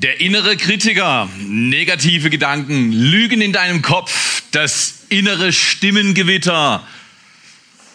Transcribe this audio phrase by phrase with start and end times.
[0.00, 6.86] Der innere Kritiker, negative Gedanken, Lügen in deinem Kopf, das innere Stimmengewitter,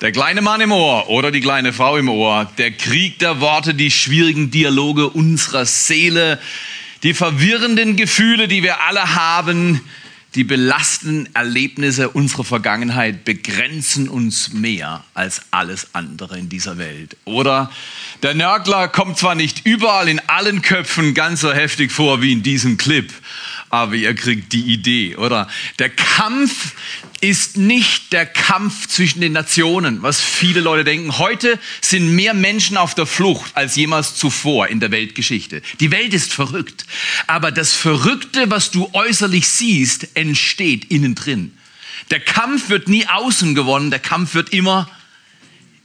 [0.02, 3.74] der kleine Mann im Ohr oder die kleine Frau im Ohr, der Krieg der Worte,
[3.74, 6.42] die schwierigen Dialoge unserer Seele,
[7.04, 9.80] die verwirrenden Gefühle, die wir alle haben,
[10.36, 17.18] die belastenden Erlebnisse unserer Vergangenheit begrenzen uns mehr als alles andere in dieser Welt.
[17.26, 17.72] Oder
[18.24, 22.42] der Nörgler kommt zwar nicht überall in allen Köpfen ganz so heftig vor wie in
[22.42, 23.14] diesem Clip,
[23.74, 25.48] aber ihr kriegt die Idee, oder?
[25.80, 26.74] Der Kampf
[27.22, 31.18] ist nicht der Kampf zwischen den Nationen, was viele Leute denken.
[31.18, 35.64] Heute sind mehr Menschen auf der Flucht als jemals zuvor in der Weltgeschichte.
[35.80, 36.86] Die Welt ist verrückt.
[37.26, 41.58] Aber das Verrückte, was du äußerlich siehst, entsteht innen drin.
[42.12, 44.88] Der Kampf wird nie außen gewonnen, der Kampf wird immer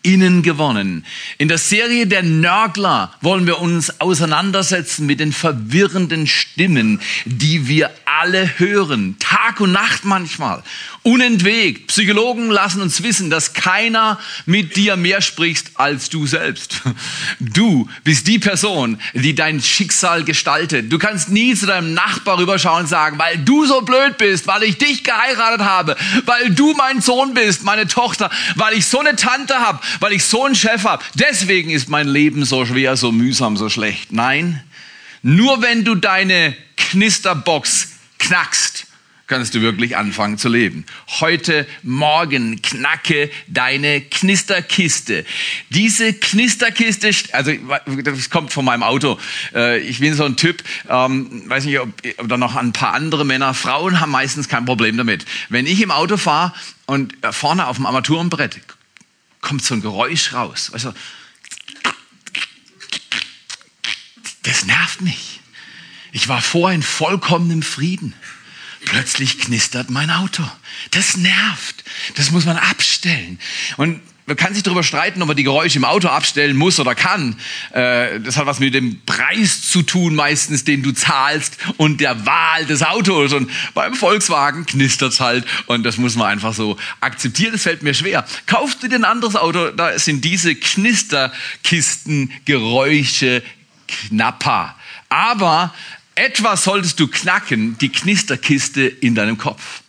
[0.02, 1.04] innen gewonnen.
[1.38, 7.90] In der Serie der Nörgler wollen wir uns auseinandersetzen mit den verwirrenden Stimmen, die wir
[8.20, 10.62] alle hören, Tag und Nacht manchmal,
[11.02, 11.88] unentwegt.
[11.88, 16.82] Psychologen lassen uns wissen, dass keiner mit dir mehr spricht als du selbst.
[17.40, 20.92] Du bist die Person, die dein Schicksal gestaltet.
[20.92, 24.62] Du kannst nie zu deinem Nachbar rüberschauen und sagen, weil du so blöd bist, weil
[24.64, 29.16] ich dich geheiratet habe, weil du mein Sohn bist, meine Tochter, weil ich so eine
[29.16, 31.04] Tante habe, weil ich so einen Chef habe.
[31.14, 34.12] Deswegen ist mein Leben so schwer, so mühsam, so schlecht.
[34.12, 34.62] Nein,
[35.22, 38.88] nur wenn du deine Knisterbox knackst,
[39.28, 40.84] kannst du wirklich anfangen zu leben.
[41.20, 45.24] Heute Morgen knacke deine Knisterkiste.
[45.68, 47.52] Diese Knisterkiste, also
[48.02, 49.18] das kommt von meinem Auto.
[49.54, 51.90] Äh, ich bin so ein Typ, ähm, weiß nicht, ob,
[52.26, 55.26] da noch ein paar andere Männer, Frauen haben meistens kein Problem damit.
[55.50, 56.54] Wenn ich im Auto fahre
[56.86, 58.60] und vorne auf dem Armaturenbrett
[59.40, 60.92] kommt so ein Geräusch raus, du,
[64.42, 65.37] das nervt mich.
[66.12, 68.14] Ich war vorher in vollkommenem Frieden.
[68.84, 70.42] Plötzlich knistert mein Auto.
[70.92, 71.84] Das nervt.
[72.16, 73.38] Das muss man abstellen.
[73.76, 76.94] Und man kann sich darüber streiten, ob man die Geräusche im Auto abstellen muss oder
[76.94, 77.36] kann.
[77.72, 82.26] Äh, das hat was mit dem Preis zu tun, meistens, den du zahlst und der
[82.26, 83.32] Wahl des Autos.
[83.32, 87.52] Und beim Volkswagen knistert's halt und das muss man einfach so akzeptieren.
[87.52, 88.26] Das fällt mir schwer.
[88.46, 93.42] Kaufst du dir ein anderes Auto, da sind diese Knisterkisten Geräusche
[93.86, 94.76] knapper.
[95.08, 95.72] Aber
[96.18, 99.82] etwas solltest du knacken, die Knisterkiste in deinem Kopf.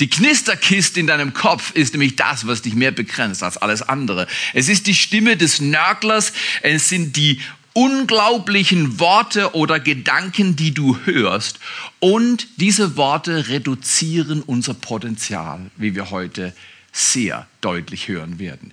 [0.00, 4.26] Die Knisterkiste in deinem Kopf ist nämlich das, was dich mehr begrenzt als alles andere.
[4.54, 6.32] Es ist die Stimme des Nörglers,
[6.62, 7.40] es sind die
[7.74, 11.58] unglaublichen Worte oder Gedanken, die du hörst.
[12.00, 16.54] Und diese Worte reduzieren unser Potenzial, wie wir heute
[16.92, 18.72] sehr deutlich hören werden.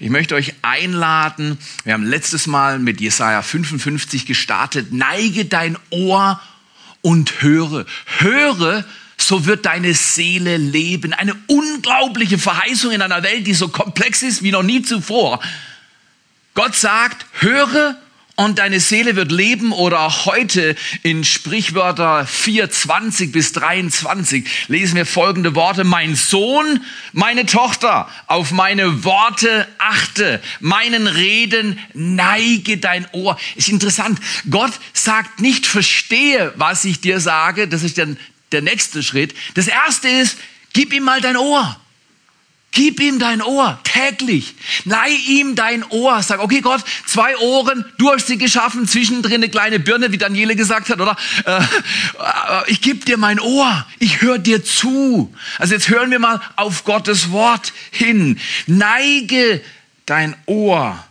[0.00, 6.40] Ich möchte euch einladen, wir haben letztes Mal mit Jesaja 55 gestartet, neige dein Ohr
[7.02, 7.86] und höre.
[8.18, 8.84] Höre,
[9.16, 11.12] so wird deine Seele leben.
[11.12, 15.40] Eine unglaubliche Verheißung in einer Welt, die so komplex ist wie noch nie zuvor.
[16.54, 17.96] Gott sagt, höre
[18.36, 25.04] und deine Seele wird leben oder heute in Sprichwörter 4, 20 bis 23 lesen wir
[25.04, 25.84] folgende Worte.
[25.84, 26.82] Mein Sohn,
[27.12, 33.38] meine Tochter, auf meine Worte achte, meinen Reden neige dein Ohr.
[33.54, 34.18] Ist interessant.
[34.48, 37.68] Gott sagt nicht, verstehe, was ich dir sage.
[37.68, 38.16] Das ist dann
[38.50, 39.34] der nächste Schritt.
[39.54, 40.38] Das erste ist,
[40.72, 41.76] gib ihm mal dein Ohr.
[42.72, 44.54] Gib ihm dein Ohr täglich.
[44.86, 46.22] Leih ihm dein Ohr.
[46.22, 50.56] Sag, okay Gott, zwei Ohren, du hast sie geschaffen, zwischendrin eine kleine Birne, wie Daniele
[50.56, 51.14] gesagt hat, oder?
[51.44, 51.62] Äh, äh
[52.68, 53.86] ich gebe dir mein Ohr.
[53.98, 55.34] Ich höre dir zu.
[55.58, 58.40] Also jetzt hören wir mal auf Gottes Wort hin.
[58.66, 59.60] Neige
[60.06, 61.04] dein Ohr.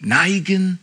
[0.00, 0.80] Neigen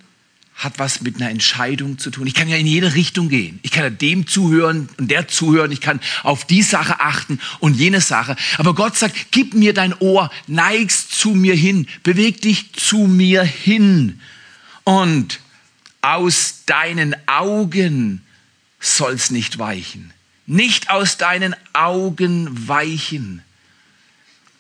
[0.55, 2.27] hat was mit einer Entscheidung zu tun.
[2.27, 3.59] Ich kann ja in jede Richtung gehen.
[3.61, 5.71] Ich kann ja dem zuhören und der zuhören.
[5.71, 8.37] Ich kann auf die Sache achten und jene Sache.
[8.57, 13.43] Aber Gott sagt, gib mir dein Ohr, neigst zu mir hin, beweg dich zu mir
[13.43, 14.21] hin.
[14.85, 15.41] Und
[16.01, 18.21] aus deinen Augen
[18.79, 20.13] soll's nicht weichen.
[20.47, 23.41] Nicht aus deinen Augen weichen.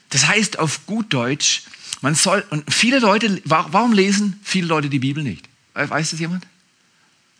[0.09, 1.63] Das heißt auf gut Deutsch,
[2.01, 5.47] man soll, und viele Leute, warum lesen viele Leute die Bibel nicht?
[5.75, 6.47] Weiß das jemand?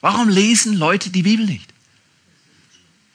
[0.02, 1.74] Warum lesen Leute die Bibel nicht?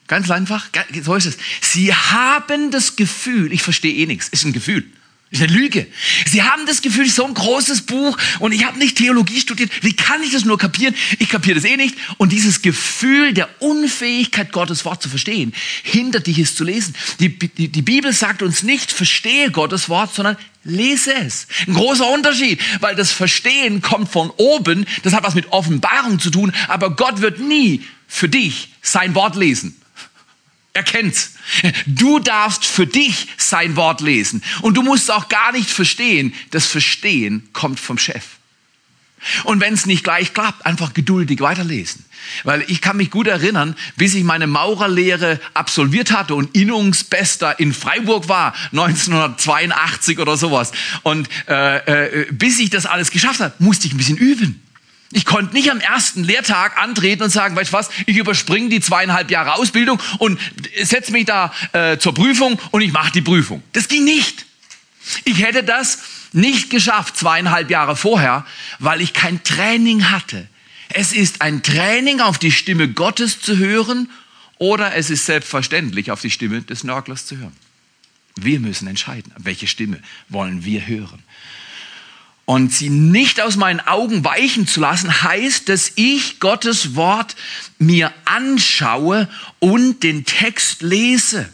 [0.07, 0.67] Ganz einfach,
[1.03, 1.37] so ist es.
[1.61, 4.83] Sie haben das Gefühl, ich verstehe eh nichts, ist ein Gefühl.
[5.31, 5.87] Das ist eine Lüge.
[6.29, 9.71] Sie haben das Gefühl, so ein großes Buch und ich habe nicht Theologie studiert.
[9.81, 10.93] Wie kann ich das nur kapieren?
[11.19, 11.95] Ich kapiere das eh nicht.
[12.17, 16.95] Und dieses Gefühl der Unfähigkeit, Gottes Wort zu verstehen, hindert dich, es zu lesen.
[17.21, 20.35] Die, die, die Bibel sagt uns nicht, verstehe Gottes Wort, sondern
[20.65, 21.47] lese es.
[21.65, 24.85] Ein großer Unterschied, weil das Verstehen kommt von oben.
[25.03, 26.51] Das hat was mit Offenbarung zu tun.
[26.67, 29.80] Aber Gott wird nie für dich sein Wort lesen.
[30.73, 31.33] Er kennt's.
[31.85, 34.41] Du darfst für dich sein Wort lesen.
[34.61, 36.33] Und du musst auch gar nicht verstehen.
[36.51, 38.23] Das Verstehen kommt vom Chef.
[39.43, 42.05] Und wenn es nicht gleich klappt, einfach geduldig weiterlesen.
[42.43, 47.73] Weil ich kann mich gut erinnern, bis ich meine Maurerlehre absolviert hatte und Innungsbester in
[47.73, 50.71] Freiburg war, 1982 oder sowas.
[51.03, 54.61] Und äh, äh, bis ich das alles geschafft habe, musste ich ein bisschen üben.
[55.13, 59.29] Ich konnte nicht am ersten Lehrtag antreten und sagen, weißt was, ich überspringe die zweieinhalb
[59.29, 60.39] Jahre Ausbildung und
[60.81, 63.61] setze mich da äh, zur Prüfung und ich mache die Prüfung.
[63.73, 64.45] Das ging nicht.
[65.25, 65.99] Ich hätte das
[66.31, 68.45] nicht geschafft zweieinhalb Jahre vorher,
[68.79, 70.47] weil ich kein Training hatte.
[70.89, 74.09] Es ist ein Training, auf die Stimme Gottes zu hören
[74.57, 77.55] oder es ist selbstverständlich, auf die Stimme des Nörglers zu hören.
[78.35, 81.21] Wir müssen entscheiden, welche Stimme wollen wir hören.
[82.45, 87.35] Und sie nicht aus meinen Augen weichen zu lassen, heißt, dass ich Gottes Wort
[87.77, 89.29] mir anschaue
[89.59, 91.49] und den Text lese.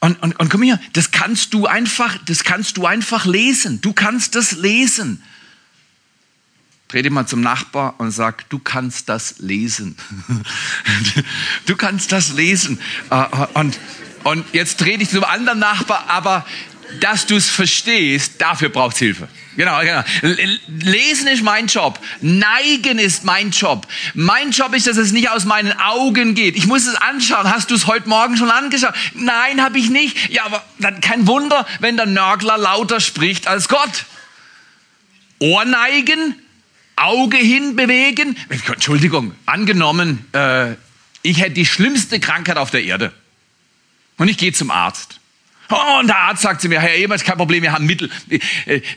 [0.00, 3.80] Und, und, und komm hier, das kannst du einfach, das kannst du einfach lesen.
[3.80, 5.22] Du kannst das lesen.
[6.88, 9.96] Dreh dich mal zum Nachbar und sag, du kannst das lesen.
[11.66, 12.78] du kannst das lesen.
[13.10, 13.78] Äh, und,
[14.22, 16.46] und jetzt dreh dich zum anderen Nachbar, aber
[17.00, 19.28] dass du es verstehst, dafür braucht es Hilfe.
[19.56, 20.02] Genau, genau.
[20.82, 21.98] Lesen ist mein Job.
[22.20, 23.86] Neigen ist mein Job.
[24.14, 26.56] Mein Job ist, dass es nicht aus meinen Augen geht.
[26.56, 27.50] Ich muss es anschauen.
[27.50, 28.92] Hast du es heute Morgen schon angeschaut?
[29.14, 30.30] Nein, habe ich nicht.
[30.30, 34.04] Ja, aber dann kein Wunder, wenn der Nörgler lauter spricht als Gott.
[35.38, 36.34] Ohr neigen,
[36.96, 38.36] Auge hinbewegen.
[38.48, 40.72] Entschuldigung, angenommen, äh,
[41.22, 43.12] ich hätte die schlimmste Krankheit auf der Erde.
[44.18, 45.15] Und ich gehe zum Arzt.
[45.68, 48.10] Oh, und der Arzt sagt zu mir, Herr Ebert, kein Problem, wir haben Mittel.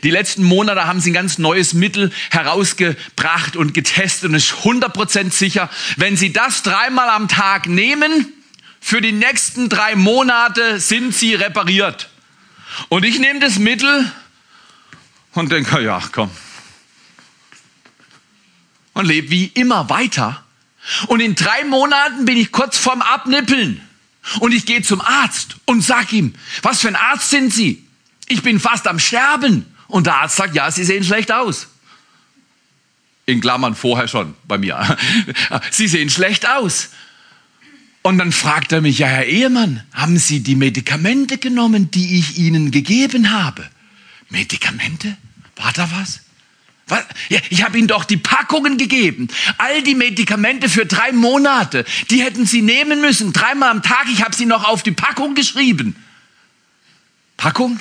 [0.02, 5.32] Die letzten Monate haben sie ein ganz neues Mittel herausgebracht und getestet und ist 100%
[5.32, 8.32] sicher, wenn Sie das dreimal am Tag nehmen,
[8.80, 12.08] für die nächsten drei Monate sind Sie repariert.
[12.88, 14.10] Und ich nehme das Mittel
[15.32, 16.30] und denke, ja, komm.
[18.92, 20.44] Und lebe wie immer weiter.
[21.08, 23.86] Und in drei Monaten bin ich kurz vorm Abnippeln.
[24.40, 27.84] Und ich gehe zum Arzt und sag ihm, was für ein Arzt sind Sie?
[28.28, 29.66] Ich bin fast am Sterben.
[29.88, 31.68] Und der Arzt sagt, ja, Sie sehen schlecht aus.
[33.26, 34.96] In Klammern vorher schon bei mir.
[35.70, 36.90] Sie sehen schlecht aus.
[38.02, 42.38] Und dann fragt er mich, ja, Herr Ehemann, haben Sie die Medikamente genommen, die ich
[42.38, 43.68] Ihnen gegeben habe?
[44.30, 45.16] Medikamente?
[45.56, 46.20] War da was?
[46.90, 47.04] Was?
[47.48, 49.28] Ich habe Ihnen doch die Packungen gegeben.
[49.58, 53.32] All die Medikamente für drei Monate, die hätten Sie nehmen müssen.
[53.32, 54.06] Dreimal am Tag.
[54.12, 55.96] Ich habe sie noch auf die Packung geschrieben.
[57.36, 57.80] Packung?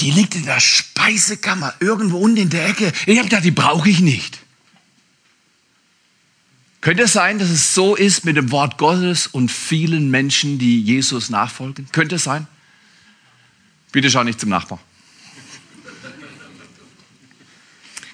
[0.00, 2.92] Die liegt in der Speisekammer, irgendwo unten in der Ecke.
[3.06, 4.38] Ich habe gedacht, die brauche ich nicht.
[6.80, 10.80] Könnte es sein, dass es so ist mit dem Wort Gottes und vielen Menschen, die
[10.80, 11.88] Jesus nachfolgen?
[11.90, 12.46] Könnte es sein?
[13.90, 14.80] Bitte schau nicht zum Nachbarn.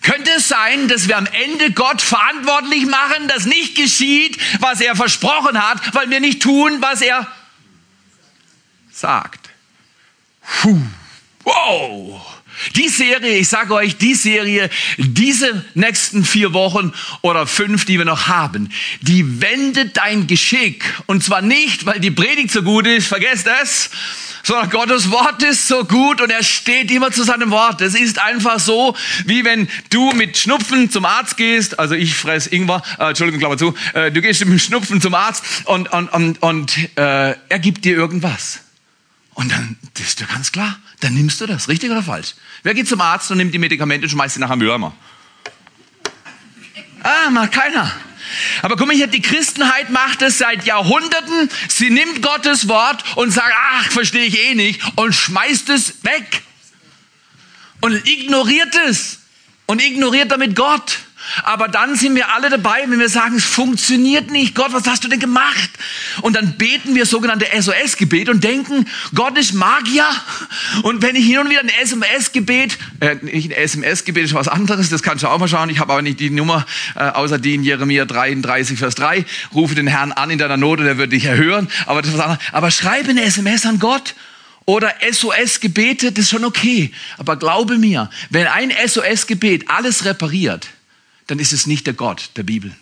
[0.03, 4.97] Könnte es sein, dass wir am Ende Gott verantwortlich machen, dass nicht geschieht, was er
[4.97, 7.27] versprochen hat, weil wir nicht tun, was er
[8.91, 9.51] sagt?
[10.61, 10.81] Puh.
[11.45, 12.21] Wow.
[12.77, 18.05] Die Serie, ich sage euch, die Serie, diese nächsten vier Wochen oder fünf, die wir
[18.05, 18.71] noch haben,
[19.01, 20.85] die wendet dein Geschick.
[21.07, 23.91] Und zwar nicht, weil die Predigt so gut ist, vergesst es,
[24.43, 27.81] sondern Gottes Wort ist so gut und er steht immer zu seinem Wort.
[27.81, 32.47] Es ist einfach so, wie wenn du mit Schnupfen zum Arzt gehst, also ich fress
[32.47, 36.43] Ingwer, äh, Entschuldigung, Klammer zu, äh, du gehst mit Schnupfen zum Arzt und, und, und,
[36.43, 38.61] und äh, er gibt dir irgendwas.
[39.35, 42.35] Und dann das ist ja ganz klar, dann nimmst du das, richtig oder falsch?
[42.63, 44.95] Wer geht zum Arzt und nimmt die Medikamente und schmeißt sie nachher Mülleimer?
[47.03, 47.91] Ah, macht keiner.
[48.63, 51.51] Aber guck mal hier, die Christenheit macht es seit Jahrhunderten.
[51.69, 56.43] Sie nimmt Gottes Wort und sagt, ach, verstehe ich eh nicht und schmeißt es weg.
[57.81, 59.19] Und ignoriert es.
[59.67, 60.99] Und ignoriert damit Gott.
[61.45, 64.55] Aber dann sind wir alle dabei, wenn wir sagen, es funktioniert nicht.
[64.55, 65.71] Gott, was hast du denn gemacht?
[66.21, 70.07] Und dann beten wir sogenannte SOS-Gebet und denken, Gott ist Magier.
[70.83, 74.91] Und wenn ich hin und wieder ein SMS-Gebet, äh, nicht ein SMS-Gebet ist was anderes,
[74.91, 75.71] das kannst du auch mal schauen.
[75.71, 79.25] Ich habe aber nicht die Nummer, äh, außer die in Jeremia 33, Vers 3.
[79.55, 81.69] Rufe den Herrn an in deiner Not und er wird dich erhören.
[81.87, 82.43] Aber das ist was anderes.
[82.53, 84.15] Aber schreibe eine SMS an Gott
[84.65, 86.93] oder SOS-Gebete, das ist schon okay.
[87.19, 90.69] Aber glaube mir, wenn ein SOS-Gebet alles repariert,
[91.27, 92.75] dann ist es nicht der Gott der Bibel.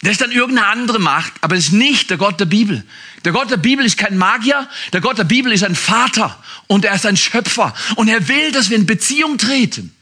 [0.00, 2.84] Das ist dann irgendeine andere Macht, aber es ist nicht der Gott der Bibel.
[3.24, 6.84] Der Gott der Bibel ist kein Magier, der Gott der Bibel ist ein Vater und
[6.84, 9.92] er ist ein Schöpfer und er will, dass wir in Beziehung treten.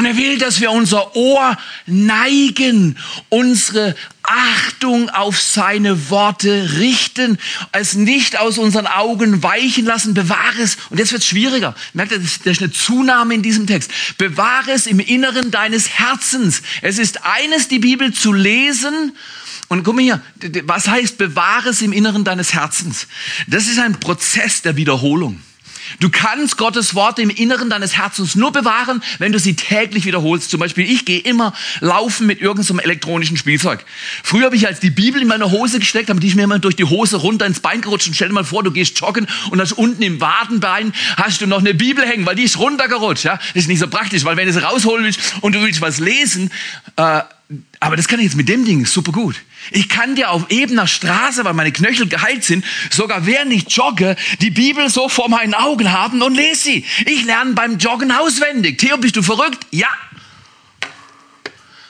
[0.00, 2.96] Und er will, dass wir unser Ohr neigen,
[3.28, 7.36] unsere Achtung auf seine Worte richten,
[7.72, 10.78] es nicht aus unseren Augen weichen lassen, bewahre es.
[10.88, 11.74] Und jetzt wird es schwieriger.
[11.92, 13.90] Merkt ihr, das ist eine Zunahme in diesem Text.
[14.16, 16.62] Bewahre es im Inneren deines Herzens.
[16.80, 19.14] Es ist eines, die Bibel zu lesen.
[19.68, 20.22] Und guck mal hier,
[20.64, 23.06] was heißt bewahre es im Inneren deines Herzens?
[23.48, 25.42] Das ist ein Prozess der Wiederholung.
[25.98, 30.50] Du kannst Gottes Worte im Inneren deines Herzens nur bewahren, wenn du sie täglich wiederholst.
[30.50, 33.84] Zum Beispiel, ich gehe immer laufen mit irgendeinem elektronischen Spielzeug.
[34.22, 36.76] Früher habe ich als die Bibel in meine Hose gesteckt, damit ich mir immer durch
[36.76, 38.06] die Hose runter ins Bein gerutscht.
[38.06, 41.46] Und stell dir mal vor, du gehst joggen und hast unten im Wadenbein hast du
[41.46, 43.24] noch eine Bibel hängen, weil die ist runtergerutscht.
[43.24, 43.36] Ja?
[43.36, 45.98] Das ist nicht so praktisch, weil wenn du sie rausholen willst und du willst was
[45.98, 46.50] lesen,
[46.96, 47.22] äh,
[47.80, 49.36] aber das kann ich jetzt mit dem Ding super gut.
[49.70, 54.16] Ich kann dir auf ebener Straße, weil meine Knöchel geheilt sind, sogar während ich jogge,
[54.40, 56.84] die Bibel so vor meinen Augen haben und lese sie.
[57.06, 58.78] Ich lerne beim Joggen auswendig.
[58.78, 59.66] Theo, bist du verrückt?
[59.70, 59.88] Ja.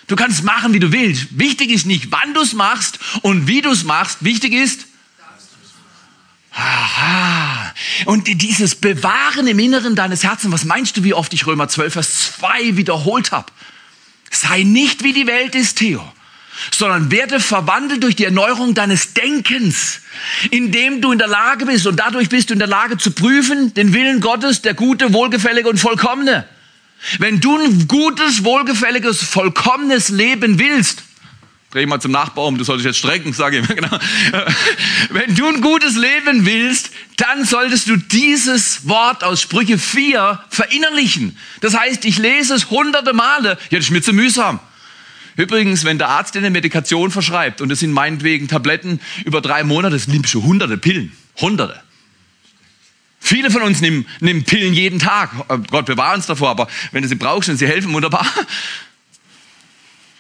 [0.08, 1.38] Du kannst machen, wie du willst.
[1.38, 4.24] Wichtig ist nicht, wann du es machst und wie du es machst.
[4.24, 4.86] Wichtig ist,
[6.52, 7.72] Aha.
[8.06, 11.92] Und dieses Bewahren im Inneren deines Herzens, was meinst du, wie oft ich Römer 12,
[11.92, 13.52] Vers 2 wiederholt habe?
[14.30, 16.12] Sei nicht wie die Welt ist, Theo,
[16.72, 20.00] sondern werde verwandelt durch die Erneuerung deines Denkens,
[20.50, 23.74] indem du in der Lage bist und dadurch bist du in der Lage zu prüfen,
[23.74, 26.46] den Willen Gottes, der gute, wohlgefällige und vollkommene.
[27.18, 31.02] Wenn du ein gutes, wohlgefälliges, vollkommenes Leben willst,
[31.70, 33.68] Dreh mal zum Nachbar du solltest jetzt strecken, sage ich.
[33.68, 33.88] Genau.
[35.10, 41.38] Wenn du ein gutes Leben willst, dann solltest du dieses Wort aus Sprüche 4 verinnerlichen.
[41.60, 43.56] Das heißt, ich lese es hunderte Male.
[43.70, 44.58] Das ist mir zu mühsam.
[45.40, 49.64] Übrigens, wenn der Arzt dir eine Medikation verschreibt und es sind meinetwegen Tabletten über drei
[49.64, 51.12] Monate, das nimmst du hunderte Pillen.
[51.40, 51.82] Hunderte.
[53.20, 55.30] Viele von uns nehmen, nehmen Pillen jeden Tag.
[55.70, 58.26] Gott bewahre uns davor, aber wenn du sie brauchst und sie helfen, wunderbar.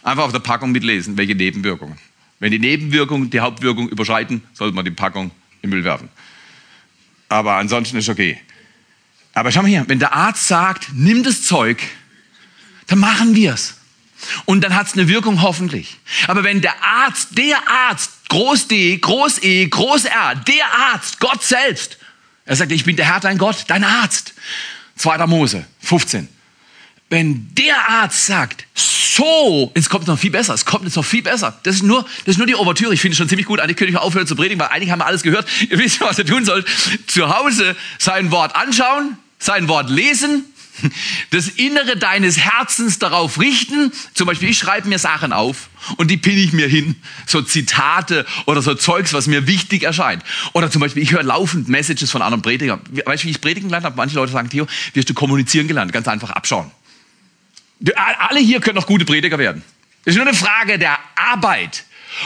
[0.02, 1.98] Einfach auf der Packung mitlesen, welche Nebenwirkungen.
[2.38, 6.08] Wenn die Nebenwirkungen die Hauptwirkung überschreiten, sollte man die Packung im Müll werfen.
[7.28, 8.40] Aber ansonsten ist okay.
[9.34, 11.82] Aber schau mal hier, wenn der Arzt sagt, nimm das Zeug,
[12.86, 13.79] dann machen wir es.
[14.44, 15.98] Und dann hat es eine Wirkung hoffentlich.
[16.26, 21.42] Aber wenn der Arzt, der Arzt, Groß D, Groß E, Groß R, der Arzt, Gott
[21.42, 21.98] selbst,
[22.44, 24.34] er sagt, ich bin der Herr dein Gott, dein Arzt.
[24.96, 25.26] 2.
[25.26, 26.28] Mose 15.
[27.08, 31.22] Wenn der Arzt sagt, so, es kommt noch viel besser, es kommt jetzt noch viel
[31.22, 31.58] besser.
[31.64, 32.94] Das ist nur, das ist nur die Ouvertüre.
[32.94, 33.58] Ich finde es schon ziemlich gut.
[33.58, 35.48] Eigentlich könnte ich aufhören zu predigen, weil eigentlich haben wir alles gehört.
[35.70, 36.66] Ihr wisst, was ihr tun sollt.
[37.06, 40.44] Zu Hause sein Wort anschauen, sein Wort lesen,
[41.30, 43.92] das Innere deines Herzens darauf richten.
[44.14, 46.96] Zum Beispiel, ich schreibe mir Sachen auf und die pinne ich mir hin.
[47.26, 50.22] So Zitate oder so Zeugs, was mir wichtig erscheint.
[50.52, 52.80] Oder zum Beispiel, ich höre laufend Messages von anderen Predigern.
[53.04, 53.96] Weißt du, wie ich predigen gelernt habe?
[53.96, 55.92] Manche Leute sagen, Theo, wie hast du kommunizieren gelernt?
[55.92, 56.70] Ganz einfach abschauen.
[58.18, 59.62] Alle hier können noch gute Prediger werden.
[60.04, 61.84] Es ist nur eine Frage der Arbeit,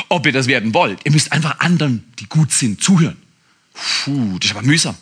[0.08, 1.00] ob ihr das werden wollt.
[1.04, 3.16] Ihr müsst einfach anderen, die gut sind, zuhören.
[4.04, 4.96] Puh, das ist aber mühsam.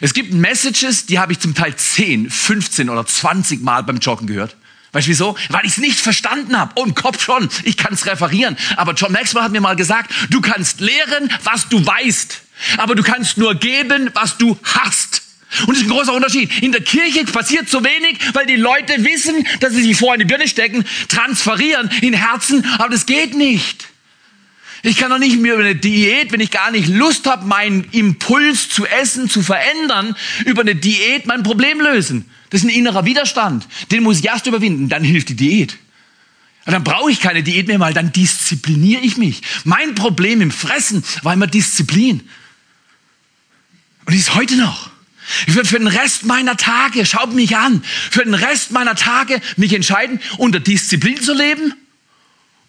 [0.00, 4.26] Es gibt Messages, die habe ich zum Teil 10, 15 oder 20 Mal beim Joggen
[4.26, 4.56] gehört.
[4.92, 5.36] Weißt du wieso?
[5.50, 6.72] Weil ich es nicht verstanden habe.
[6.76, 7.48] Oh, im Kopf schon.
[7.64, 8.56] Ich kann es referieren.
[8.76, 12.40] Aber John Maxwell hat mir mal gesagt, du kannst lehren, was du weißt.
[12.78, 15.22] Aber du kannst nur geben, was du hast.
[15.66, 16.62] Und das ist ein großer Unterschied.
[16.62, 20.20] In der Kirche passiert so wenig, weil die Leute wissen, dass sie sich vor in
[20.20, 23.88] die Birne stecken, transferieren in Herzen, aber das geht nicht.
[24.86, 27.88] Ich kann doch nicht mehr über eine Diät, wenn ich gar nicht Lust habe, meinen
[27.90, 30.14] Impuls zu essen zu verändern,
[30.44, 32.24] über eine Diät mein Problem lösen.
[32.50, 33.66] Das ist ein innerer Widerstand.
[33.90, 35.76] Den muss ich erst überwinden, dann hilft die Diät.
[36.66, 39.42] Und dann brauche ich keine Diät mehr, weil dann diszipliniere ich mich.
[39.64, 42.20] Mein Problem im Fressen war immer Disziplin.
[44.04, 44.90] Und die ist heute noch.
[45.48, 49.40] Ich würde für den Rest meiner Tage, schaut mich an, für den Rest meiner Tage
[49.56, 51.74] mich entscheiden, unter Disziplin zu leben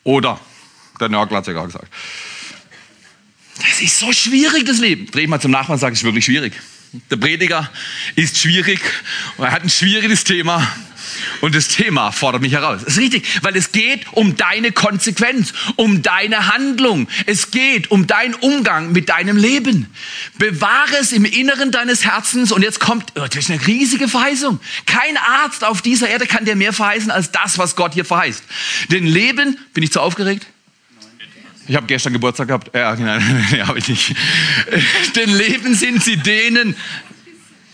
[0.04, 0.40] oder,
[1.00, 1.88] der Nörgler hat es ja gerade gesagt.
[3.60, 5.10] Das ist so schwierig, das Leben.
[5.10, 6.54] Dreh mal zum Nachbarn und sag, es ist wirklich schwierig.
[7.12, 7.70] Der Prediger
[8.16, 8.80] ist schwierig
[9.38, 10.66] er hat ein schwieriges Thema.
[11.42, 12.82] Und das Thema fordert mich heraus.
[12.84, 17.08] Das ist richtig, weil es geht um deine Konsequenz, um deine Handlung.
[17.26, 19.88] Es geht um deinen Umgang mit deinem Leben.
[20.38, 22.52] Bewahre es im Inneren deines Herzens.
[22.52, 24.60] Und jetzt kommt, oh, das ist eine riesige Verheißung.
[24.86, 28.44] Kein Arzt auf dieser Erde kann dir mehr verheißen als das, was Gott hier verheißt.
[28.92, 30.46] Denn Leben, bin ich zu aufgeregt?
[31.68, 32.74] Ich habe gestern Geburtstag gehabt.
[32.74, 34.16] Ja, nein, nee, habe ich nicht.
[35.16, 36.76] Denn Leben sind sie denen.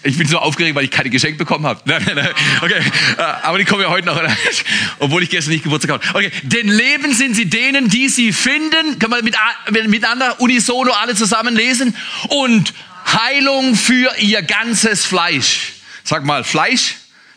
[0.05, 1.79] Ich bin so aufgeregt, weil ich keine Geschenke bekommen habe.
[1.85, 2.29] Nein, nein, nein.
[2.61, 2.81] Okay,
[3.17, 4.21] äh, aber die kommen ja heute noch,
[4.99, 6.03] obwohl ich gestern nicht Geburtstag habe.
[6.17, 8.99] Okay, denn Leben sind sie denen, die sie finden.
[8.99, 11.95] Können wir mit, miteinander unisono alle zusammen lesen?
[12.29, 12.73] Und
[13.05, 15.73] Heilung für ihr ganzes Fleisch.
[16.03, 16.95] Sag mal, Fleisch,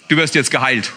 [0.08, 0.90] du wirst jetzt geheilt.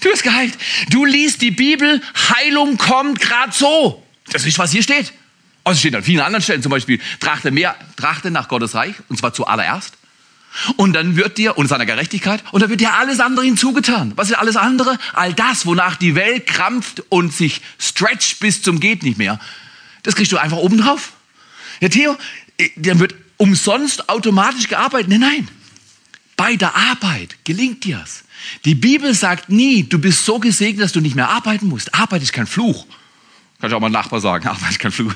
[0.00, 0.52] Du wirst geheilt.
[0.90, 4.04] Du liest die Bibel, Heilung kommt gerade so.
[4.32, 5.12] Das ist, was hier steht.
[5.64, 8.94] Also es steht an vielen anderen Stellen, zum Beispiel, trachte, mehr, trachte nach Gottes Reich,
[9.08, 9.94] und zwar zuallererst.
[10.76, 14.12] Und dann wird dir, und seiner Gerechtigkeit, und dann wird dir alles andere hinzugetan.
[14.16, 14.98] Was ist alles andere?
[15.12, 19.38] All das, wonach die Welt krampft und sich stretcht bis zum geht nicht mehr.
[20.04, 21.12] Das kriegst du einfach oben drauf.
[21.80, 22.16] Ja, Theo,
[22.76, 25.10] dann wird umsonst automatisch gearbeitet.
[25.10, 25.48] Nein, nein.
[26.36, 28.24] Bei der Arbeit gelingt dir's.
[28.64, 31.94] Die Bibel sagt nie, du bist so gesegnet, dass du nicht mehr arbeiten musst.
[31.94, 32.86] Arbeit ist kein Fluch.
[33.60, 35.12] Kann ich auch mal Nachbar sagen, Arbeit ist kein Fluch.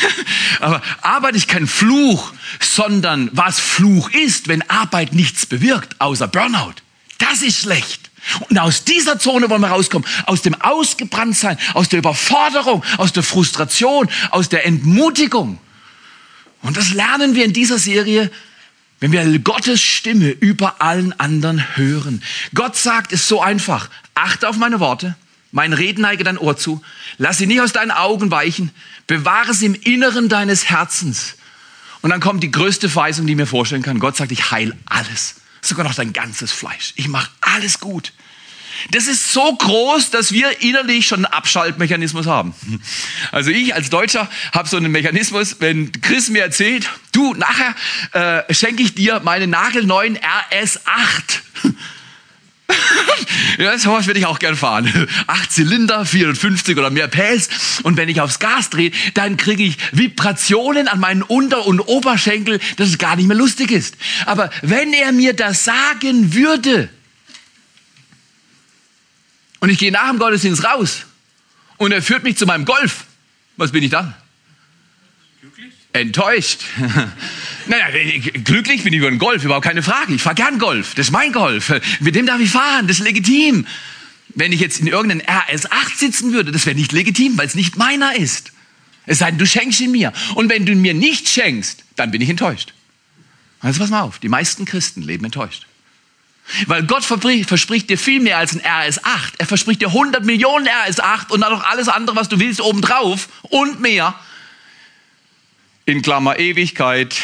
[0.60, 6.74] Aber Arbeit ist kein Fluch, sondern was Fluch ist, wenn Arbeit nichts bewirkt, außer Burnout.
[7.18, 8.10] Das ist schlecht.
[8.48, 10.06] Und aus dieser Zone wollen wir rauskommen.
[10.26, 15.60] Aus dem Ausgebranntsein, aus der Überforderung, aus der Frustration, aus der Entmutigung.
[16.62, 18.32] Und das lernen wir in dieser Serie,
[18.98, 22.20] wenn wir Gottes Stimme über allen anderen hören.
[22.52, 23.90] Gott sagt es so einfach.
[24.14, 25.14] Achte auf meine Worte
[25.52, 26.82] mein Reden neige dein Ohr zu.
[27.18, 28.70] Lass sie nicht aus deinen Augen weichen.
[29.06, 31.36] Bewahre sie im Inneren deines Herzens.
[32.02, 33.98] Und dann kommt die größte Verheißung, die ich mir vorstellen kann.
[33.98, 35.36] Gott sagt, ich heil alles.
[35.62, 36.92] Sogar noch dein ganzes Fleisch.
[36.96, 38.12] Ich mache alles gut.
[38.90, 42.54] Das ist so groß, dass wir innerlich schon einen Abschaltmechanismus haben.
[43.32, 47.74] Also ich als Deutscher habe so einen Mechanismus, wenn Chris mir erzählt, du, nachher
[48.12, 51.40] äh, schenke ich dir meinen nagelneuen RS8.
[53.58, 55.08] ja, sowas würde ich auch gern fahren.
[55.26, 57.80] Acht Zylinder, 450 oder mehr PS.
[57.82, 62.60] Und wenn ich aufs Gas drehe, dann kriege ich Vibrationen an meinen Unter- und Oberschenkel,
[62.76, 63.96] dass es gar nicht mehr lustig ist.
[64.26, 66.88] Aber wenn er mir das sagen würde,
[69.60, 71.06] und ich gehe nach dem Gottesdienst raus,
[71.78, 73.04] und er führt mich zu meinem Golf,
[73.56, 74.14] was bin ich dann?
[75.96, 76.60] enttäuscht.
[77.68, 77.86] naja,
[78.44, 80.14] glücklich bin ich über den Golf, überhaupt keine Frage.
[80.14, 80.94] Ich fahre gern Golf.
[80.94, 81.72] Das ist mein Golf.
[82.00, 82.86] Mit dem darf ich fahren.
[82.86, 83.66] Das ist legitim.
[84.34, 87.76] Wenn ich jetzt in irgendeinem RS8 sitzen würde, das wäre nicht legitim, weil es nicht
[87.76, 88.52] meiner ist.
[89.06, 90.12] Es sei denn, du schenkst ihn mir.
[90.34, 92.74] Und wenn du ihn mir nicht schenkst, dann bin ich enttäuscht.
[93.60, 95.66] Also pass mal auf, die meisten Christen leben enttäuscht.
[96.66, 99.32] Weil Gott verspricht dir viel mehr als ein RS8.
[99.38, 103.28] Er verspricht dir 100 Millionen RS8 und dann noch alles andere, was du willst, obendrauf
[103.42, 104.14] und mehr
[105.86, 107.16] in Klammer Ewigkeit.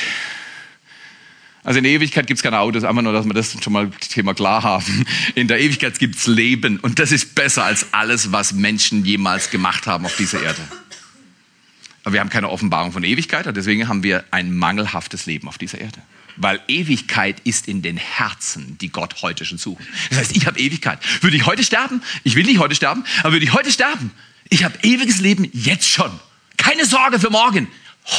[1.65, 3.89] Also in der Ewigkeit gibt es keine Autos, einfach nur, dass wir das schon mal
[3.91, 5.07] Thema klar haben.
[5.37, 9.51] In der Ewigkeit gibt es Leben und das ist besser als alles, was Menschen jemals
[9.51, 10.61] gemacht haben auf dieser Erde.
[12.03, 15.57] Aber wir haben keine Offenbarung von Ewigkeit und deswegen haben wir ein mangelhaftes Leben auf
[15.57, 16.03] dieser Erde.
[16.37, 19.87] Weil Ewigkeit ist in den Herzen, die Gott heute schon suchen.
[20.11, 20.99] Das heißt, ich habe Ewigkeit.
[21.23, 22.03] Würde ich heute sterben?
[22.25, 24.11] Ich will nicht heute sterben, aber würde ich heute sterben?
[24.49, 26.11] Ich habe ewiges Leben jetzt schon.
[26.57, 27.69] Keine Sorge für morgen.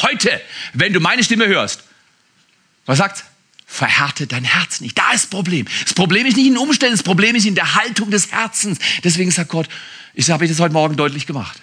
[0.02, 0.40] Heute,
[0.72, 1.84] wenn du meine Stimme hörst,
[2.86, 3.24] was sagt?
[3.66, 4.96] Verhärte dein Herz nicht.
[4.96, 5.66] Da ist das Problem.
[5.82, 8.78] Das Problem ist nicht in den Umständen, das Problem ist in der Haltung des Herzens.
[9.02, 9.68] Deswegen sagt Gott,
[10.14, 11.60] ich habe ich das heute Morgen deutlich gemacht.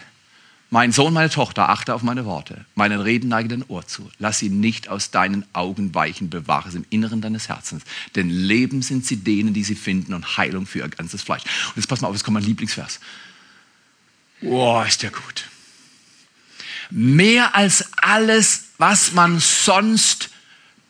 [0.69, 2.65] Mein Sohn, meine Tochter, achte auf meine Worte.
[2.75, 4.09] Meinen Reden neige dein Ohr zu.
[4.19, 6.29] Lass sie nicht aus deinen Augen weichen.
[6.29, 7.83] Bewahre sie im Inneren deines Herzens.
[8.15, 11.43] Denn Leben sind sie denen, die sie finden und Heilung für ihr ganzes Fleisch.
[11.43, 13.01] Und jetzt pass mal auf, jetzt kommt mein Lieblingsvers.
[14.41, 15.45] Boah, ist der gut
[16.91, 20.29] mehr als alles, was man sonst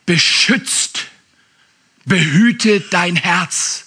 [0.04, 0.81] beschützt,
[2.04, 3.86] behüte dein Herz.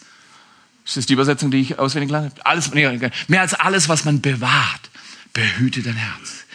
[0.85, 2.45] Das ist die Übersetzung, die ich auswendig gelernt habe.
[2.45, 4.89] Alles, mehr als alles, was man bewahrt,
[5.33, 6.45] behüte dein Herz.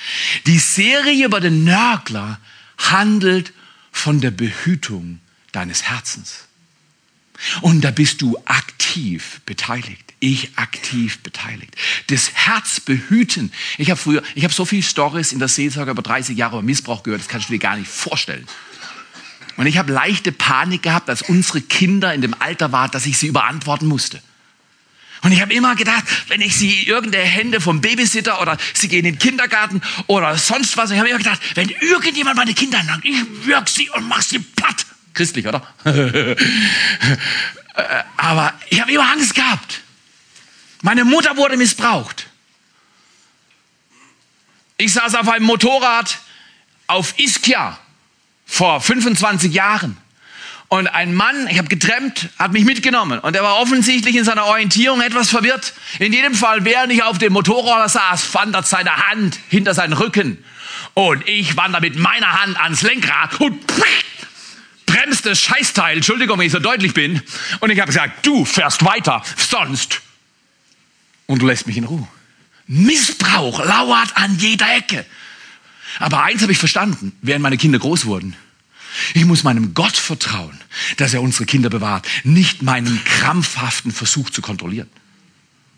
[0.46, 2.38] Die Serie über den Nörgler
[2.78, 3.52] handelt
[3.92, 5.20] von der Behütung
[5.52, 6.46] deines Herzens.
[7.62, 10.04] Und da bist du aktiv beteiligt.
[10.20, 11.74] Ich aktiv beteiligt.
[12.08, 13.52] Das Herz behüten.
[13.78, 16.62] Ich habe früher, ich habe so viele Stories in der Seelsorge über 30 Jahre über
[16.62, 18.46] Missbrauch gehört, das kannst du dir gar nicht vorstellen.
[19.60, 23.18] Und ich habe leichte Panik gehabt, als unsere Kinder in dem Alter waren, dass ich
[23.18, 24.22] sie überantworten musste.
[25.20, 29.04] Und ich habe immer gedacht, wenn ich sie irgendeine Hände vom Babysitter oder sie gehen
[29.04, 33.04] in den Kindergarten oder sonst was, ich habe immer gedacht, wenn irgendjemand meine Kinder langt,
[33.04, 34.86] ich wirk sie und mach sie platt.
[35.12, 35.62] Christlich, oder?
[37.76, 39.82] Äh, aber ich habe immer Angst gehabt.
[40.82, 42.26] Meine Mutter wurde missbraucht.
[44.76, 46.18] Ich saß auf einem Motorrad
[46.88, 47.78] auf Ischia
[48.50, 49.96] vor 25 Jahren.
[50.68, 53.18] Und ein Mann, ich habe getrennt, hat mich mitgenommen.
[53.18, 55.72] Und er war offensichtlich in seiner Orientierung etwas verwirrt.
[55.98, 60.44] In jedem Fall, während ich auf dem Motorrad saß, wandert seine Hand hinter seinen Rücken.
[60.94, 63.58] Und ich wandere mit meiner Hand ans Lenkrad und
[64.86, 65.96] bremst das Scheißteil.
[65.96, 67.20] Entschuldigung, wenn ich so deutlich bin.
[67.60, 70.00] Und ich habe gesagt, du fährst weiter, sonst.
[71.26, 72.06] Und du lässt mich in Ruhe.
[72.66, 75.04] Missbrauch lauert an jeder Ecke.
[75.98, 78.36] Aber eins habe ich verstanden, während meine Kinder groß wurden.
[79.14, 80.58] Ich muss meinem Gott vertrauen,
[80.96, 84.88] dass er unsere Kinder bewahrt, nicht meinen krampfhaften Versuch zu kontrollieren.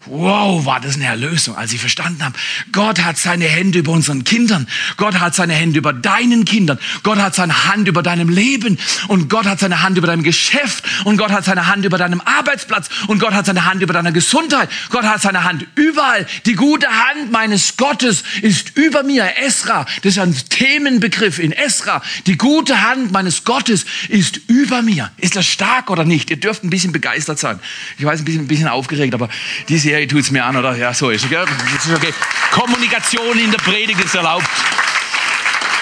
[0.07, 2.35] Wow, war das eine Erlösung, als ich verstanden habe,
[2.73, 7.19] Gott hat seine Hände über unseren Kindern, Gott hat seine Hände über deinen Kindern, Gott
[7.19, 11.19] hat seine Hand über deinem Leben und Gott hat seine Hand über deinem Geschäft und
[11.19, 14.69] Gott hat seine Hand über deinem Arbeitsplatz und Gott hat seine Hand über deiner Gesundheit,
[14.91, 16.27] Gott hat seine Hand überall.
[16.47, 19.31] Die gute Hand meines Gottes ist über mir.
[19.41, 22.03] Esra, das ist ein Themenbegriff in Esra.
[22.27, 25.12] Die gute Hand meines Gottes ist über mir.
[25.19, 26.31] Ist das stark oder nicht?
[26.31, 27.61] Ihr dürft ein bisschen begeistert sein.
[27.99, 29.29] Ich weiß, ein bisschen, ein bisschen aufgeregt, aber
[29.69, 30.75] diese Serie tut es mir an, oder?
[30.75, 31.31] Ja, so ist es.
[31.31, 32.15] ist okay.
[32.51, 34.49] Kommunikation in der Predigt ist erlaubt.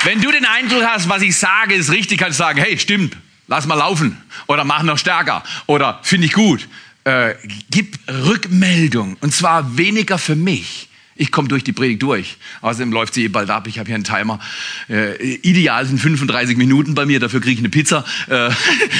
[0.02, 3.16] Wenn du den Eindruck hast, was ich sage, ist richtig, kannst du sagen, hey, stimmt,
[3.46, 4.20] lass mal laufen.
[4.48, 5.44] Oder mach noch stärker.
[5.66, 6.66] Oder finde ich gut.
[7.04, 7.34] Äh,
[7.70, 9.16] gib Rückmeldung.
[9.20, 10.88] Und zwar weniger für mich,
[11.20, 12.38] ich komme durch die Predigt durch.
[12.62, 13.66] Außerdem läuft sie eh bald ab.
[13.66, 14.40] Ich habe hier einen Timer.
[14.88, 18.06] Äh, ideal sind 35 Minuten bei mir, dafür kriege ich eine Pizza.
[18.28, 18.48] Äh,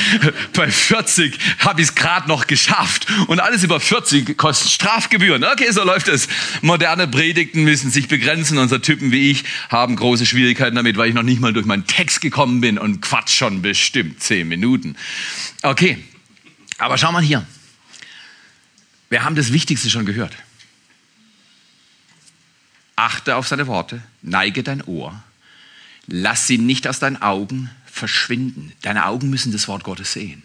[0.53, 3.07] bei 40 habe ich es gerade noch geschafft.
[3.29, 5.43] Und alles über 40 kostet Strafgebühren.
[5.45, 6.29] Okay, so läuft es.
[6.61, 8.59] Moderne Predigten müssen sich begrenzen.
[8.59, 11.87] Unser Typen wie ich haben große Schwierigkeiten damit, weil ich noch nicht mal durch meinen
[11.87, 14.95] Text gekommen bin und quatsch schon bestimmt 10 Minuten.
[15.63, 15.97] Okay,
[16.77, 17.47] aber schau mal hier.
[19.09, 20.37] Wir haben das Wichtigste schon gehört.
[23.01, 25.19] Achte auf seine Worte, neige dein Ohr,
[26.07, 28.75] lass sie nicht aus deinen Augen verschwinden.
[28.83, 30.43] Deine Augen müssen das Wort Gottes sehen.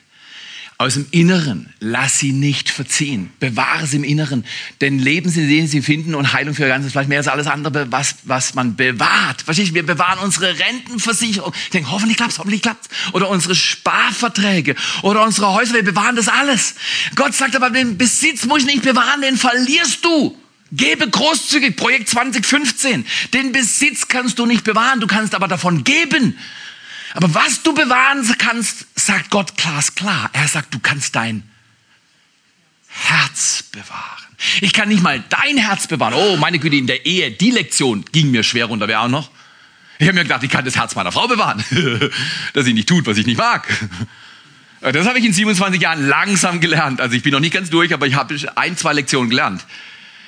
[0.77, 3.29] Aus dem Inneren, lass sie nicht verziehen.
[3.41, 4.45] Bewahre sie im Inneren.
[4.79, 7.47] Denn Leben sie, den sie finden und Heilung für ihr ganzes Fleisch mehr als alles
[7.47, 9.41] andere, was, was man bewahrt.
[9.41, 9.75] Verstehst du?
[9.75, 11.53] Wir bewahren unsere Rentenversicherung.
[11.65, 12.87] Ich denke, hoffentlich klappt's, hoffentlich klappt's.
[13.11, 14.75] Oder unsere Sparverträge.
[15.01, 15.73] Oder unsere Häuser.
[15.73, 16.75] Wir bewahren das alles.
[17.15, 20.37] Gott sagt aber, den Besitz muss ich nicht bewahren, den verlierst du.
[20.75, 23.05] Gebe großzügig, Projekt 2015.
[23.33, 26.37] Den Besitz kannst du nicht bewahren, du kannst aber davon geben.
[27.13, 30.29] Aber was du bewahren kannst, sagt Gott glasklar.
[30.33, 31.43] Er sagt, du kannst dein
[32.89, 34.25] Herz bewahren.
[34.61, 36.13] Ich kann nicht mal dein Herz bewahren.
[36.13, 38.87] Oh, meine Güte, in der Ehe, die Lektion ging mir schwer runter.
[38.87, 39.31] Wer auch noch?
[39.97, 41.63] Ich habe mir gedacht, ich kann das Herz meiner Frau bewahren,
[42.53, 43.65] dass sie nicht tut, was ich nicht mag.
[44.81, 46.99] Das habe ich in 27 Jahren langsam gelernt.
[46.99, 49.65] Also ich bin noch nicht ganz durch, aber ich habe ein, zwei Lektionen gelernt.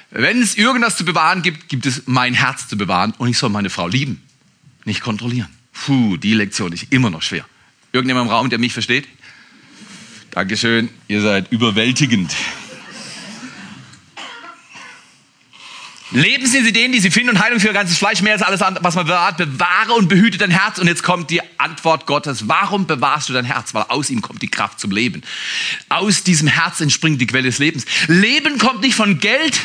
[0.09, 3.49] Wenn es irgendwas zu bewahren gibt, gibt es mein Herz zu bewahren und ich soll
[3.49, 4.21] meine Frau lieben,
[4.85, 5.49] nicht kontrollieren.
[5.73, 7.45] Puh, die Lektion ist immer noch schwer.
[7.91, 9.07] Irgendjemand im Raum, der mich versteht?
[10.31, 12.33] Dankeschön, ihr seid überwältigend.
[16.11, 18.41] Leben sind sie denen, die sie finden und Heilung für ihr ganzes Fleisch, mehr als
[18.41, 19.37] alles andere, was man bewahrt.
[19.37, 20.79] Bewahre und behüte dein Herz.
[20.79, 22.47] Und jetzt kommt die Antwort Gottes.
[22.47, 23.73] Warum bewahrst du dein Herz?
[23.73, 25.21] Weil aus ihm kommt die Kraft zum Leben.
[25.89, 27.85] Aus diesem Herz entspringt die Quelle des Lebens.
[28.07, 29.59] Leben kommt nicht von Geld,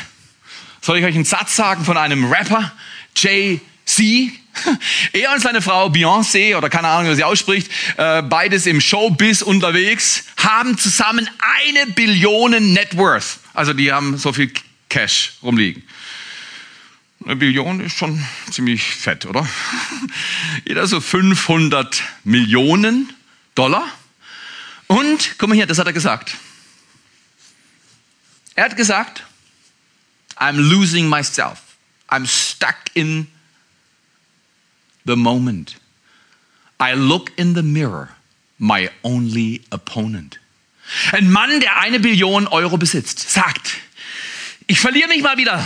[0.82, 2.72] soll ich euch einen Satz sagen von einem Rapper,
[3.16, 4.32] Jay-Z?
[5.12, 9.40] Er und seine Frau Beyoncé, oder keine Ahnung, wie sie ausspricht, äh, beides im Showbiz
[9.40, 13.38] unterwegs, haben zusammen eine Billion Net Worth.
[13.54, 14.52] Also die haben so viel
[14.90, 15.82] Cash rumliegen.
[17.24, 19.48] Eine Billion ist schon ziemlich fett, oder?
[20.66, 23.10] Jeder so 500 Millionen
[23.54, 23.86] Dollar.
[24.86, 26.36] Und, guck mal hier, das hat er gesagt.
[28.54, 29.24] Er hat gesagt,
[30.42, 31.78] I'm losing myself.
[32.08, 33.28] I'm stuck in
[35.04, 35.76] the moment.
[36.80, 38.08] I look in the mirror,
[38.58, 40.40] my only opponent.
[41.12, 43.74] Ein Mann, der eine Billion Euro besitzt, sagt,
[44.66, 45.64] ich verliere mich mal wieder.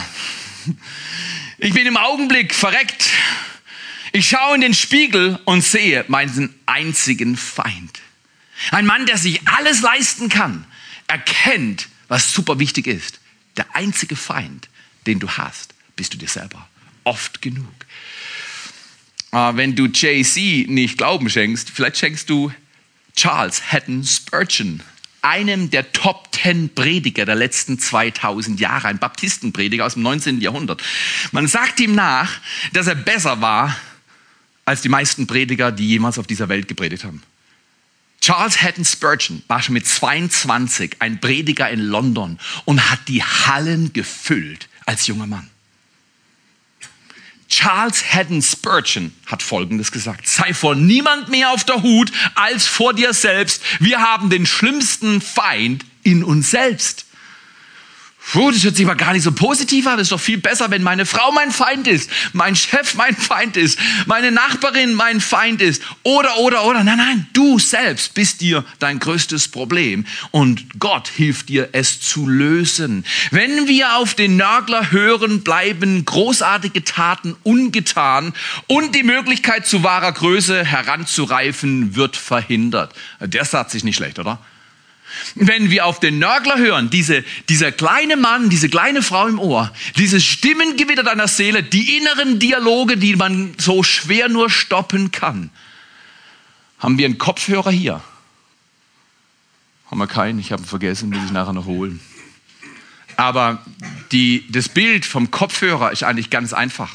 [1.58, 3.06] Ich bin im Augenblick verreckt.
[4.12, 8.02] Ich schaue in den Spiegel und sehe meinen einzigen Feind.
[8.72, 10.66] Ein Mann, der sich alles leisten kann,
[11.06, 13.20] erkennt, was super wichtig ist.
[13.57, 14.69] Der einzige Feind,
[15.07, 16.69] den du hast, bist du dir selber.
[17.05, 17.73] Oft genug.
[19.33, 22.53] Äh, wenn du Jay-Z nicht Glauben schenkst, vielleicht schenkst du
[23.14, 24.83] Charles Hatton Spurgeon,
[25.23, 30.40] einem der Top Ten Prediger der letzten 2000 Jahre, ein Baptistenprediger aus dem 19.
[30.40, 30.83] Jahrhundert.
[31.33, 32.40] Man sagt ihm nach,
[32.73, 33.75] dass er besser war
[34.64, 37.23] als die meisten Prediger, die jemals auf dieser Welt gepredigt haben.
[38.26, 43.92] Charles Hatton Spurgeon war schon mit 22 ein Prediger in London und hat die Hallen
[43.92, 45.48] gefüllt als junger Mann.
[47.48, 50.26] Charles Haddon Spurgeon hat Folgendes gesagt.
[50.26, 53.62] Sei vor niemand mehr auf der Hut als vor dir selbst.
[53.78, 57.06] Wir haben den schlimmsten Feind in uns selbst.
[58.32, 59.98] Puh, das hört sich aber gar nicht so positiv an.
[59.98, 63.56] Das ist doch viel besser, wenn meine Frau mein Feind ist, mein Chef mein Feind
[63.56, 65.80] ist, meine Nachbarin mein Feind ist.
[66.02, 66.82] Oder, oder, oder.
[66.82, 70.06] Nein, nein, du selbst bist dir dein größtes Problem.
[70.32, 73.04] Und Gott hilft dir, es zu lösen.
[73.30, 78.34] Wenn wir auf den Nörgler hören, bleiben großartige Taten ungetan
[78.66, 82.92] und die Möglichkeit zu wahrer Größe heranzureifen wird verhindert.
[83.20, 84.40] Der Satz ist nicht schlecht, oder?
[85.35, 89.73] Wenn wir auf den Nörgler hören, diese, dieser kleine Mann, diese kleine Frau im Ohr,
[89.97, 95.51] dieses Stimmengewitter deiner Seele, die inneren Dialoge, die man so schwer nur stoppen kann,
[96.79, 98.03] haben wir einen Kopfhörer hier?
[99.90, 100.38] Haben wir keinen?
[100.38, 102.01] Ich habe ihn vergessen, muss ich nachher noch holen.
[103.16, 103.64] Aber
[104.12, 106.90] die, das Bild vom Kopfhörer ist eigentlich ganz einfach.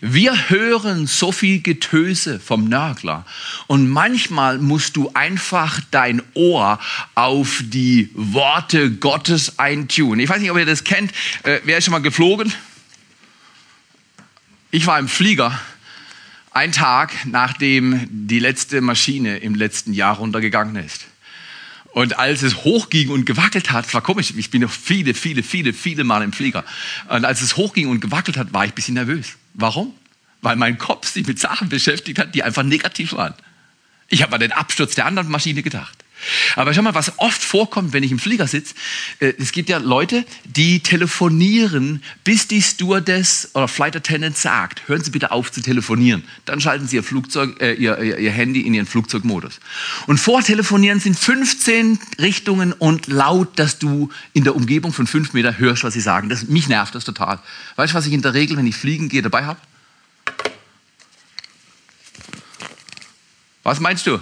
[0.00, 3.24] Wir hören so viel Getöse vom Nörgler
[3.66, 6.78] und manchmal musst du einfach dein Ohr
[7.14, 10.20] auf die Worte Gottes eintun.
[10.20, 11.12] Ich weiß nicht, ob ihr das kennt.
[11.42, 12.52] Äh, wer ist schon mal geflogen?
[14.70, 15.58] Ich war im Flieger.
[16.50, 21.06] Ein Tag, nachdem die letzte Maschine im letzten Jahr runtergegangen ist.
[21.96, 25.72] Und als es hochging und gewackelt hat, war komisch, ich bin noch viele, viele, viele,
[25.72, 26.62] viele Mal im Flieger.
[27.08, 29.28] Und als es hochging und gewackelt hat, war ich ein bisschen nervös.
[29.54, 29.94] Warum?
[30.42, 33.32] Weil mein Kopf sich mit Sachen beschäftigt hat, die einfach negativ waren.
[34.08, 36.04] Ich habe an den Absturz der anderen Maschine gedacht.
[36.54, 38.74] Aber schau mal, was oft vorkommt, wenn ich im Flieger sitze,
[39.20, 45.02] äh, es gibt ja Leute, die telefonieren, bis die Stewardess oder Flight Attendant sagt, hören
[45.02, 46.24] Sie bitte auf zu telefonieren.
[46.44, 49.60] Dann schalten Sie Ihr, Flugzeug, äh, ihr, ihr, Handy in Ihren Flugzeugmodus.
[50.06, 55.58] Und vortelefonieren sind 15 Richtungen und laut, dass du in der Umgebung von 5 Meter
[55.58, 56.28] hörst, was sie sagen.
[56.28, 57.38] Das, mich nervt das total.
[57.76, 59.60] Weißt du, was ich in der Regel, wenn ich fliegen gehe, dabei habe?
[63.62, 64.20] Was meinst du?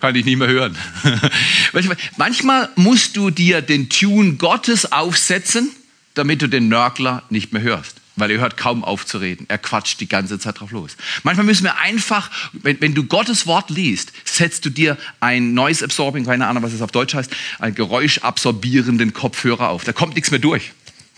[0.00, 0.76] Kann ich nicht mehr hören.
[2.16, 5.70] Manchmal musst du dir den Tune Gottes aufsetzen,
[6.14, 7.96] damit du den Nörgler nicht mehr hörst.
[8.14, 9.46] Weil er hört kaum auf zu reden.
[9.48, 10.96] Er quatscht die ganze Zeit drauf los.
[11.22, 15.84] Manchmal müssen wir einfach, wenn, wenn du Gottes Wort liest, setzt du dir ein Noise
[15.84, 19.84] Absorbing, keine Ahnung, was es auf Deutsch heißt, einen geräuschabsorbierenden Kopfhörer auf.
[19.84, 20.72] Da kommt nichts mehr durch.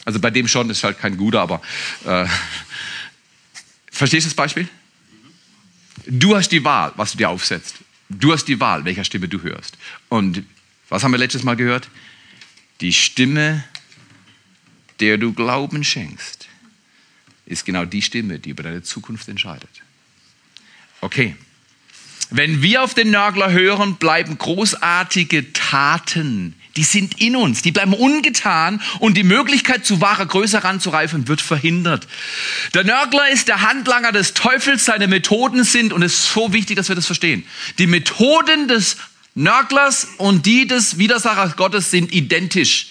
[0.05, 1.63] Also bei dem schon, ist halt kein guter, aber
[2.05, 2.27] äh,
[3.91, 4.69] verstehst du das Beispiel?
[6.07, 7.77] Du hast die Wahl, was du dir aufsetzt.
[8.11, 9.79] Du hast die Wahl, welcher Stimme du hörst.
[10.09, 10.43] Und
[10.89, 11.89] was haben wir letztes Mal gehört?
[12.81, 13.65] Die Stimme,
[14.99, 16.49] der du Glauben schenkst,
[17.47, 19.71] ist genau die Stimme, die über deine Zukunft entscheidet.
[21.01, 21.37] Okay.
[22.31, 27.93] Wenn wir auf den Nörgler hören, bleiben großartige Taten die sind in uns, die bleiben
[27.93, 32.09] ungetan und die Möglichkeit zu wahrer Größe heranzureifen wird verhindert.
[32.73, 36.77] Der Nörgler ist der Handlanger des Teufels, seine Methoden sind, und es ist so wichtig,
[36.77, 37.45] dass wir das verstehen,
[37.79, 38.97] die Methoden des
[39.35, 42.87] Nörglers und die des Widersachers Gottes sind identisch.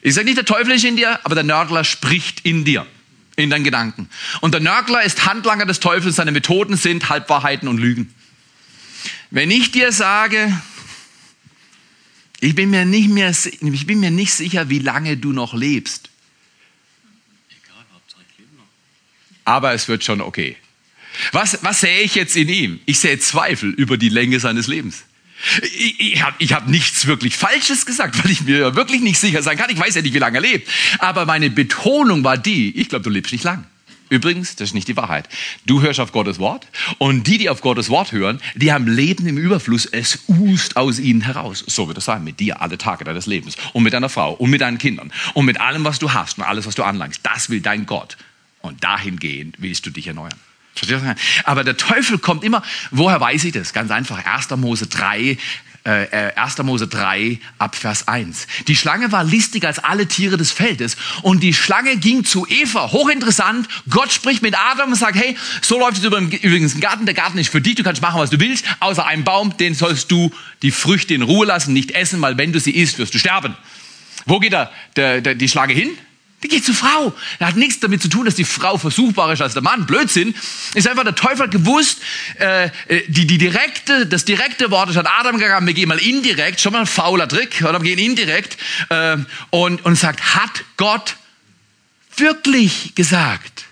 [0.00, 2.86] Ich sage nicht, der Teufel ist in dir, aber der Nörgler spricht in dir,
[3.36, 4.08] in deinen Gedanken.
[4.40, 8.14] Und der Nörgler ist Handlanger des Teufels, seine Methoden sind Halbwahrheiten und Lügen.
[9.30, 10.50] Wenn ich dir sage,
[12.40, 16.10] ich bin mir nicht mehr, ich bin mir nicht sicher, wie lange du noch lebst.
[17.50, 18.64] Egal, Hauptsache ich lebe noch.
[19.44, 20.56] Aber es wird schon okay.
[21.32, 22.80] Was, was sehe ich jetzt in ihm?
[22.86, 25.04] Ich sehe Zweifel über die Länge seines Lebens.
[25.62, 29.42] Ich, ich habe ich hab nichts wirklich Falsches gesagt, weil ich mir wirklich nicht sicher
[29.42, 29.70] sein kann.
[29.70, 30.68] Ich weiß ja nicht, wie lange er lebt.
[30.98, 33.64] Aber meine Betonung war die, ich glaube, du lebst nicht lang.
[34.10, 35.28] Übrigens, das ist nicht die Wahrheit.
[35.66, 36.66] Du hörst auf Gottes Wort
[36.98, 39.86] und die, die auf Gottes Wort hören, die haben Leben im Überfluss.
[39.86, 41.64] Es ust aus ihnen heraus.
[41.66, 44.50] So wird es sein mit dir alle Tage deines Lebens und mit deiner Frau und
[44.50, 47.20] mit deinen Kindern und mit allem, was du hast und alles, was du anlangst.
[47.22, 48.16] Das will dein Gott.
[48.60, 50.34] Und dahingehend willst du dich erneuern.
[51.44, 53.72] Aber der Teufel kommt immer, woher weiß ich das?
[53.72, 54.50] Ganz einfach, 1.
[54.50, 55.36] Mose 3,
[55.88, 56.58] äh, 1.
[56.58, 58.46] Äh, Mose 3 ab Vers 1.
[58.66, 62.92] Die Schlange war listiger als alle Tiere des Feldes und die Schlange ging zu Eva.
[62.92, 63.68] Hochinteressant.
[63.88, 67.06] Gott spricht mit Adam und sagt, hey, so läuft es übrigens im Garten.
[67.06, 67.76] Der Garten ist für dich.
[67.76, 68.64] Du kannst machen, was du willst.
[68.80, 70.30] Außer einem Baum, den sollst du
[70.62, 73.56] die Früchte in Ruhe lassen, nicht essen, weil wenn du sie isst, wirst du sterben.
[74.26, 75.90] Wo geht der, der, der, die Schlange hin?
[76.42, 77.12] Die geht zur Frau.
[77.40, 79.86] Das hat nichts damit zu tun, dass die Frau versuchbarer ist als der Mann.
[79.86, 80.34] Blödsinn.
[80.74, 81.98] Ist einfach, der Teufel hat gewusst,
[82.38, 82.70] äh, äh,
[83.08, 86.72] die, die direkte, das direkte Wort ist an Adam gegangen, wir gehen mal indirekt, schon
[86.72, 88.56] mal ein fauler Trick, oder wir gehen indirekt,
[88.88, 89.16] äh,
[89.50, 91.16] und, und sagt, hat Gott
[92.16, 93.64] wirklich gesagt?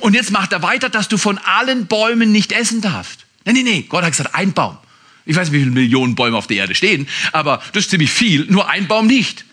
[0.00, 3.26] Und jetzt macht er weiter, dass du von allen Bäumen nicht essen darfst.
[3.44, 4.78] Nee, nee, nee, Gott hat gesagt, ein Baum.
[5.26, 8.10] Ich weiß nicht, wie viele Millionen Bäume auf der Erde stehen, aber das ist ziemlich
[8.10, 9.44] viel, nur ein Baum nicht.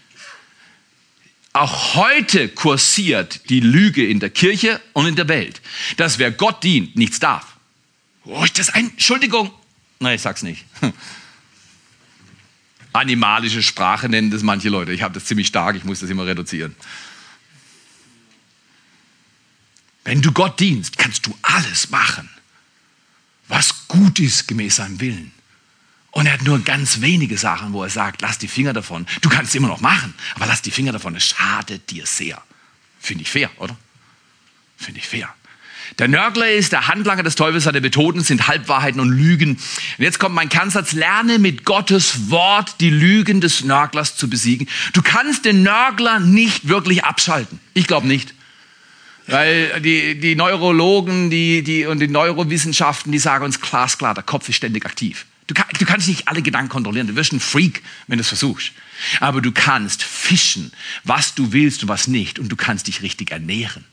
[1.53, 5.61] Auch heute kursiert die Lüge in der Kirche und in der Welt,
[5.97, 7.57] dass wer Gott dient, nichts darf.
[8.23, 9.51] Oh, ist das ein, Entschuldigung.
[9.99, 10.65] Nein, ich sag's nicht.
[12.93, 14.93] Animalische Sprache nennen das manche Leute.
[14.93, 16.75] Ich habe das ziemlich stark, ich muss das immer reduzieren.
[20.03, 22.29] Wenn du Gott dienst, kannst du alles machen,
[23.47, 25.31] was gut ist gemäß seinem Willen.
[26.11, 29.07] Und er hat nur ganz wenige Sachen, wo er sagt, lass die Finger davon.
[29.21, 31.15] Du kannst es immer noch machen, aber lass die Finger davon.
[31.15, 32.41] Es schadet dir sehr.
[32.99, 33.77] Finde ich fair, oder?
[34.77, 35.33] Finde ich fair.
[35.99, 39.51] Der Nörgler ist der Handlanger des Teufels, seine Methoden sind Halbwahrheiten und Lügen.
[39.51, 44.67] Und jetzt kommt mein Kernsatz, lerne mit Gottes Wort die Lügen des Nörglers zu besiegen.
[44.93, 47.59] Du kannst den Nörgler nicht wirklich abschalten.
[47.73, 48.33] Ich glaube nicht.
[49.27, 54.49] Weil die, die Neurologen die, die, und die Neurowissenschaften, die sagen uns glasklar, der Kopf
[54.49, 55.25] ist ständig aktiv.
[55.51, 57.07] Du, kann, du kannst nicht alle Gedanken kontrollieren.
[57.07, 58.71] Du wirst ein Freak, wenn du es versuchst.
[59.19, 60.71] Aber du kannst fischen,
[61.03, 62.39] was du willst und was nicht.
[62.39, 63.83] Und du kannst dich richtig ernähren.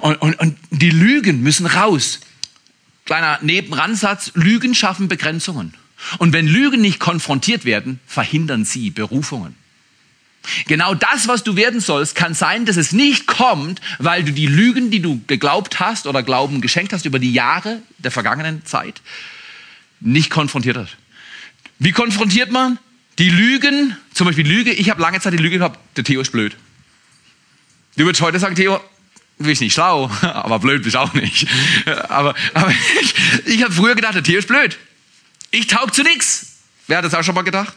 [0.00, 2.18] Und, und, und die Lügen müssen raus.
[3.04, 5.74] Kleiner Nebenrandsatz, Lügen schaffen Begrenzungen.
[6.18, 9.54] Und wenn Lügen nicht konfrontiert werden, verhindern sie Berufungen.
[10.66, 14.48] Genau das, was du werden sollst, kann sein, dass es nicht kommt, weil du die
[14.48, 19.00] Lügen, die du geglaubt hast oder Glauben geschenkt hast über die Jahre der vergangenen Zeit,
[20.00, 20.96] nicht konfrontiert hast.
[21.78, 22.78] Wie konfrontiert man?
[23.18, 26.32] Die Lügen, zum Beispiel Lüge, ich habe lange Zeit die Lüge gehabt, der Theo ist
[26.32, 26.56] blöd.
[27.96, 28.80] Du würdest heute sagen, Theo,
[29.38, 31.46] du bist nicht schlau, aber blöd bist auch nicht.
[32.08, 33.14] Aber, aber ich,
[33.46, 34.78] ich habe früher gedacht, der Theo ist blöd.
[35.50, 36.58] Ich taug zu nichts.
[36.86, 37.74] Wer hat das auch schon mal gedacht?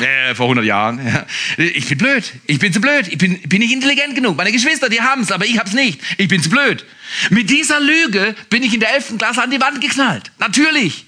[0.00, 1.04] Äh, vor 100 Jahren.
[1.04, 1.26] Ja.
[1.56, 2.32] Ich bin blöd.
[2.46, 3.08] Ich bin zu blöd.
[3.08, 4.36] Ich bin, bin nicht intelligent genug.
[4.36, 6.00] Meine Geschwister, die haben es, aber ich hab's nicht.
[6.18, 6.84] Ich bin zu blöd.
[7.30, 9.18] Mit dieser Lüge bin ich in der 11.
[9.18, 10.30] Klasse an die Wand geknallt.
[10.38, 11.06] Natürlich.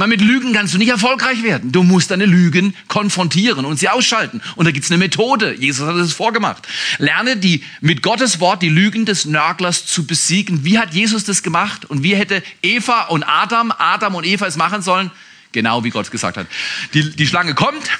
[0.00, 1.72] Mal mit Lügen kannst du nicht erfolgreich werden.
[1.72, 4.40] Du musst deine Lügen konfrontieren und sie ausschalten.
[4.56, 5.54] Und da gibt's eine Methode.
[5.58, 6.66] Jesus hat es vorgemacht.
[6.96, 10.64] Lerne die, mit Gottes Wort die Lügen des Nörglers zu besiegen.
[10.64, 11.84] Wie hat Jesus das gemacht?
[11.84, 15.10] Und wie hätte Eva und Adam, Adam und Eva es machen sollen?
[15.52, 16.46] Genau wie Gott gesagt hat.
[16.94, 17.90] Die, die Schlange kommt.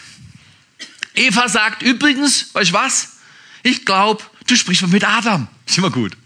[1.15, 3.19] Eva sagt übrigens, weißt du was?
[3.63, 5.49] Ich glaube, du sprichst mit Adam.
[5.67, 6.17] Ist immer gut.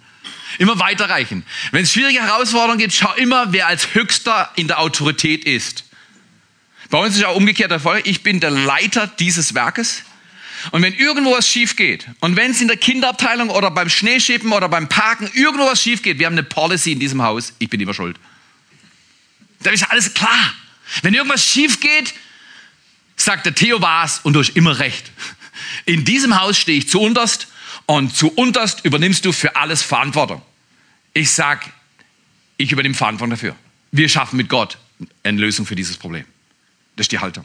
[0.58, 1.44] Immer weiterreichen.
[1.72, 5.84] Wenn es schwierige Herausforderungen gibt, schau immer, wer als Höchster in der Autorität ist.
[6.90, 8.02] Bei uns ist auch umgekehrt der Fall.
[8.04, 10.02] Ich bin der Leiter dieses Werkes.
[10.70, 14.52] Und wenn irgendwo was schief geht, und wenn es in der Kinderabteilung oder beim Schneeschippen
[14.52, 17.68] oder beim Parken irgendwo was schief geht, wir haben eine Policy in diesem Haus, ich
[17.68, 18.16] bin immer schuld.
[19.62, 20.54] Da ist alles klar.
[21.02, 22.14] Wenn irgendwas schief geht,
[23.16, 25.10] sagt der Theo war's und du hast immer recht.
[25.84, 27.48] In diesem Haus stehe ich zu unterst
[27.86, 30.42] und zu unterst übernimmst du für alles Verantwortung.
[31.12, 31.70] Ich sag,
[32.56, 33.56] ich übernehme Verantwortung dafür.
[33.92, 34.78] Wir schaffen mit Gott
[35.22, 36.24] eine Lösung für dieses Problem.
[36.96, 37.44] Das ist die Haltung.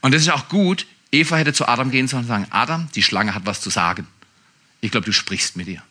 [0.00, 0.86] Und das ist auch gut.
[1.12, 4.06] Eva hätte zu Adam gehen sollen und sagen, Adam, die Schlange hat was zu sagen.
[4.80, 5.82] Ich glaube, du sprichst mit ihr.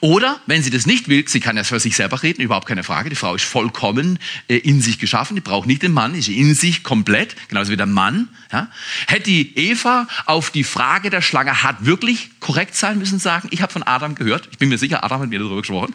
[0.00, 2.82] Oder, wenn sie das nicht will, sie kann ja für sich selber reden, überhaupt keine
[2.82, 3.10] Frage.
[3.10, 6.54] Die Frau ist vollkommen äh, in sich geschaffen, die braucht nicht den Mann, ist in
[6.54, 8.28] sich komplett, genauso wie der Mann.
[8.52, 8.68] Ja.
[9.06, 13.62] Hätte die Eva auf die Frage der Schlange, hat wirklich korrekt sein müssen, sagen, ich
[13.62, 15.94] habe von Adam gehört, ich bin mir sicher, Adam hat mir darüber gesprochen,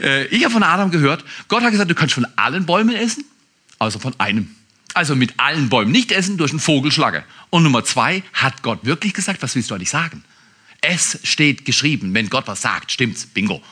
[0.00, 3.24] äh, ich habe von Adam gehört, Gott hat gesagt, du kannst von allen Bäumen essen,
[3.78, 4.54] außer von einem.
[4.94, 7.24] Also mit allen Bäumen nicht essen durch einen Vogelschlange.
[7.50, 10.22] Und Nummer zwei, hat Gott wirklich gesagt, was willst du eigentlich sagen?
[10.80, 12.12] Es steht geschrieben.
[12.14, 13.26] Wenn Gott was sagt, stimmt's.
[13.26, 13.62] Bingo.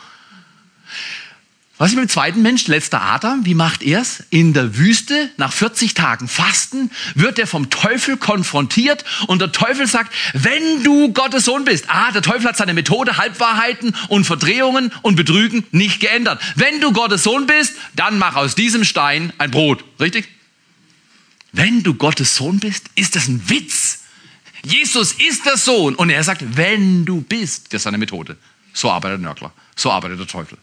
[1.82, 3.44] Was ist mit dem zweiten Mensch, letzter Adam?
[3.44, 4.22] Wie macht er's?
[4.30, 9.88] In der Wüste, nach 40 Tagen Fasten, wird er vom Teufel konfrontiert und der Teufel
[9.88, 14.92] sagt, wenn du Gottes Sohn bist, ah, der Teufel hat seine Methode, Halbwahrheiten und Verdrehungen
[15.02, 16.40] und Betrügen nicht geändert.
[16.54, 19.82] Wenn du Gottes Sohn bist, dann mach aus diesem Stein ein Brot.
[19.98, 20.28] Richtig?
[21.50, 23.91] Wenn du Gottes Sohn bist, ist das ein Witz.
[24.64, 25.94] Jesus ist der Sohn.
[25.94, 28.36] Und er sagt, wenn du bist, das ist seine Methode.
[28.72, 29.52] So arbeitet der Nörgler.
[29.76, 30.58] So arbeitet der Teufel.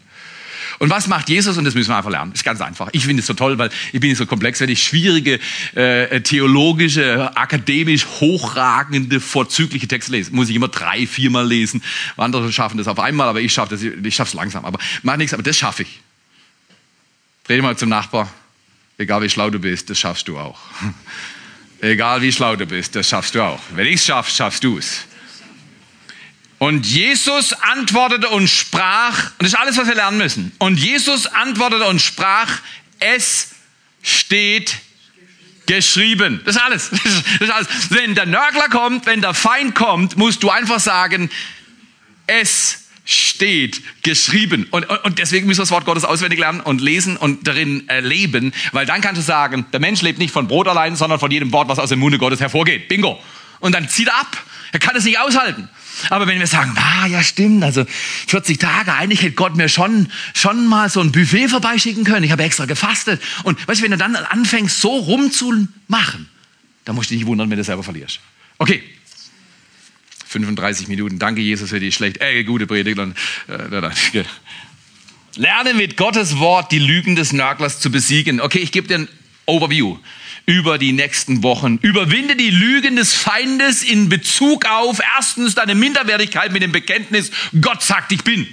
[0.80, 1.58] Und was macht Jesus?
[1.58, 2.32] Und das müssen wir einfach lernen.
[2.32, 2.90] Ist ganz einfach.
[2.94, 4.62] Ich finde es so toll, weil ich bin nicht so komplex.
[4.62, 5.40] Wenn ich schwierige,
[5.76, 11.84] äh, theologische, akademisch hochragende, vorzügliche Texte lese, muss ich immer drei, viermal lesen.
[12.16, 14.64] Andere schaffen das auf einmal, aber ich schaffe das, ich schaffe es langsam.
[14.64, 16.00] Aber mach nichts, aber das schaffe ich.
[17.46, 18.32] Dreh mal zum Nachbar.
[18.98, 20.60] Egal wie schlau du bist, das schaffst du auch.
[21.82, 23.62] Egal wie schlau du bist, das schaffst du auch.
[23.72, 25.06] Wenn ich es schaffe, schaffst du es.
[26.58, 30.52] Und Jesus antwortete und sprach, und das ist alles, was wir lernen müssen.
[30.60, 32.50] Und Jesus antwortete und sprach,
[33.00, 33.52] es
[34.04, 34.76] steht
[35.68, 36.42] geschrieben.
[36.46, 36.90] Das ist alles.
[37.40, 37.68] Das ist alles.
[37.92, 41.30] Wenn der Nörgler kommt, wenn der Feind kommt, musst du einfach sagen,
[42.28, 42.79] es
[43.10, 44.68] steht geschrieben.
[44.70, 48.54] Und, und deswegen müssen wir das Wort Gottes auswendig lernen und lesen und darin erleben,
[48.72, 51.52] weil dann kannst du sagen, der Mensch lebt nicht von Brot allein, sondern von jedem
[51.52, 52.88] Wort, was aus dem Munde Gottes hervorgeht.
[52.88, 53.20] Bingo.
[53.62, 54.38] Und dann zieht er ab.
[54.74, 55.68] Er kann es nicht aushalten.
[56.12, 57.84] Aber wenn wir sagen, ah, ja, stimmt, also
[58.28, 62.24] 40 Tage, eigentlich hätte Gott mir schon, schon mal so ein Buffet vorbeischicken können.
[62.24, 63.20] Ich habe extra gefastet.
[63.44, 66.30] Und weißt du, wenn du dann anfängst, so rumzumachen,
[66.86, 68.20] dann musst du dich nicht wundern, wenn du selber verlierst.
[68.60, 68.84] Okay.
[70.30, 71.18] 35 Minuten.
[71.18, 73.00] Danke, Jesus, für die schlecht, äh, gute Predigt.
[73.00, 73.16] Und,
[73.48, 74.24] äh,
[75.36, 78.40] Lerne mit Gottes Wort die Lügen des Nörglers zu besiegen.
[78.42, 79.08] Okay, ich gebe dir ein
[79.46, 79.98] Overview
[80.46, 81.78] über die nächsten Wochen.
[81.82, 87.84] Überwinde die Lügen des Feindes in Bezug auf erstens deine Minderwertigkeit mit dem Bekenntnis, Gott
[87.84, 88.48] sagt, ich bin.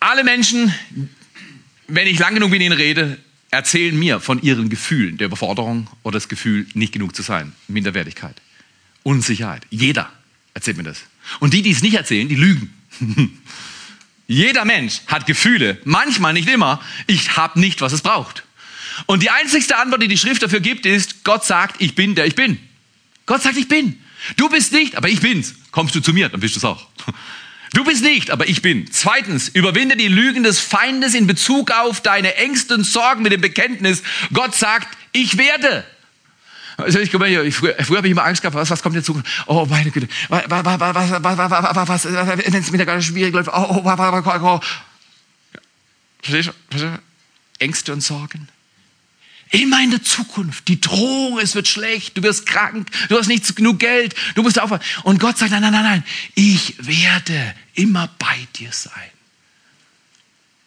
[0.00, 0.74] Alle Menschen,
[1.86, 3.18] wenn ich lang genug mit ihnen rede,
[3.50, 7.52] erzählen mir von ihren Gefühlen der Überforderung oder das Gefühl, nicht genug zu sein.
[7.68, 8.34] Minderwertigkeit,
[9.02, 9.66] Unsicherheit.
[9.70, 10.10] Jeder
[10.54, 11.00] erzählt mir das.
[11.40, 12.72] Und die, die es nicht erzählen, die lügen.
[14.26, 16.80] Jeder Mensch hat Gefühle, manchmal nicht immer.
[17.06, 18.44] Ich habe nicht, was es braucht.
[19.06, 22.26] Und die einzigste Antwort, die die Schrift dafür gibt, ist, Gott sagt, ich bin der
[22.26, 22.58] ich bin.
[23.26, 23.98] Gott sagt, ich bin.
[24.36, 25.54] Du bist nicht, aber ich bin's.
[25.70, 26.88] Kommst du zu mir, dann bist du es auch.
[27.74, 28.86] Du bist nicht, aber ich bin.
[28.92, 33.40] Zweitens, überwinde die Lügen des Feindes in Bezug auf deine Ängste und Sorgen mit dem
[33.40, 34.02] Bekenntnis,
[34.34, 35.82] Gott sagt, ich werde.
[36.82, 39.20] Also ich, ich, früher, früher habe ich immer Angst gehabt, was, was kommt jetzt zu?
[39.46, 43.66] Oh meine Güte, was, was, was, was, was, wenn es mir gerade schwierig läuft, oh,
[43.68, 44.60] oh, oh, oh, oh.
[46.22, 47.02] Verstehst du?
[47.58, 48.48] Ängste und Sorgen.
[49.52, 50.66] Immer in der Zukunft.
[50.68, 54.58] Die Drohung, es wird schlecht, du wirst krank, du hast nicht genug Geld, du musst
[54.58, 54.80] aufhören.
[55.02, 56.04] Und Gott sagt, nein, nein, nein, nein,
[56.34, 59.10] ich werde immer bei dir sein.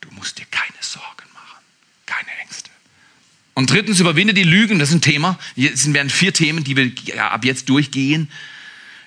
[0.01, 1.63] Du musst dir keine Sorgen machen,
[2.05, 2.69] keine Ängste.
[3.55, 5.39] Und drittens, überwinde die Lügen, das ist ein Thema.
[5.55, 6.91] Es werden vier Themen, die wir
[7.31, 8.29] ab jetzt durchgehen.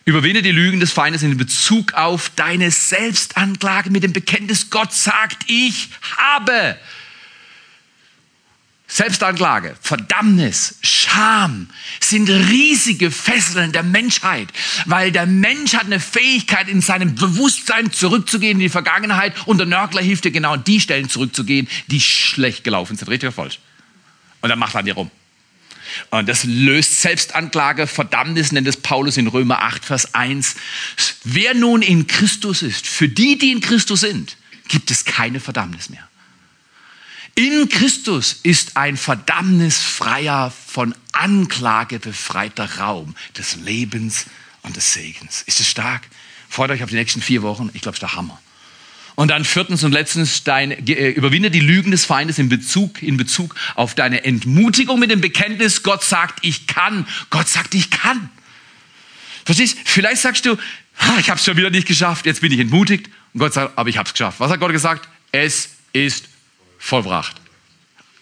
[0.07, 5.45] Überwinde die Lügen des Feindes in Bezug auf deine Selbstanklage mit dem Bekenntnis, Gott sagt,
[5.49, 6.79] ich habe.
[8.91, 11.69] Selbstanklage, Verdammnis, Scham
[12.01, 14.49] sind riesige Fesseln der Menschheit,
[14.87, 19.67] weil der Mensch hat eine Fähigkeit, in seinem Bewusstsein zurückzugehen in die Vergangenheit und der
[19.67, 23.09] Nörgler hilft dir genau an die Stellen zurückzugehen, die schlecht gelaufen sind.
[23.09, 23.59] Richtig oder falsch?
[24.41, 25.11] Und dann macht er an dir rum.
[26.11, 30.57] Und das löst Selbstanklage, Verdammnis, nennt es Paulus in Römer 8, Vers 1.
[31.25, 34.37] Wer nun in Christus ist, für die, die in Christus sind,
[34.69, 36.07] gibt es keine Verdammnis mehr.
[37.35, 44.27] In Christus ist ein verdammnisfreier, von Anklage befreiter Raum des Lebens
[44.63, 45.43] und des Segens.
[45.43, 46.03] Ist es stark?
[46.49, 47.71] Freut euch auf die nächsten vier Wochen.
[47.75, 48.41] Ich glaube, es ist der Hammer.
[49.19, 53.17] Und dann viertens und letztens, dein, äh, überwinde die Lügen des Feindes in Bezug, in
[53.17, 57.05] Bezug auf deine Entmutigung mit dem Bekenntnis, Gott sagt, ich kann.
[57.29, 58.31] Gott sagt, ich kann.
[59.45, 59.77] Verstehst?
[59.85, 60.57] Vielleicht sagst du,
[61.19, 63.11] ich habe es schon wieder nicht geschafft, jetzt bin ich entmutigt.
[63.35, 64.39] Und Gott sagt, aber ich habe es geschafft.
[64.39, 65.09] Was hat Gott gesagt?
[65.33, 66.29] Es ist
[66.79, 67.41] vollbracht.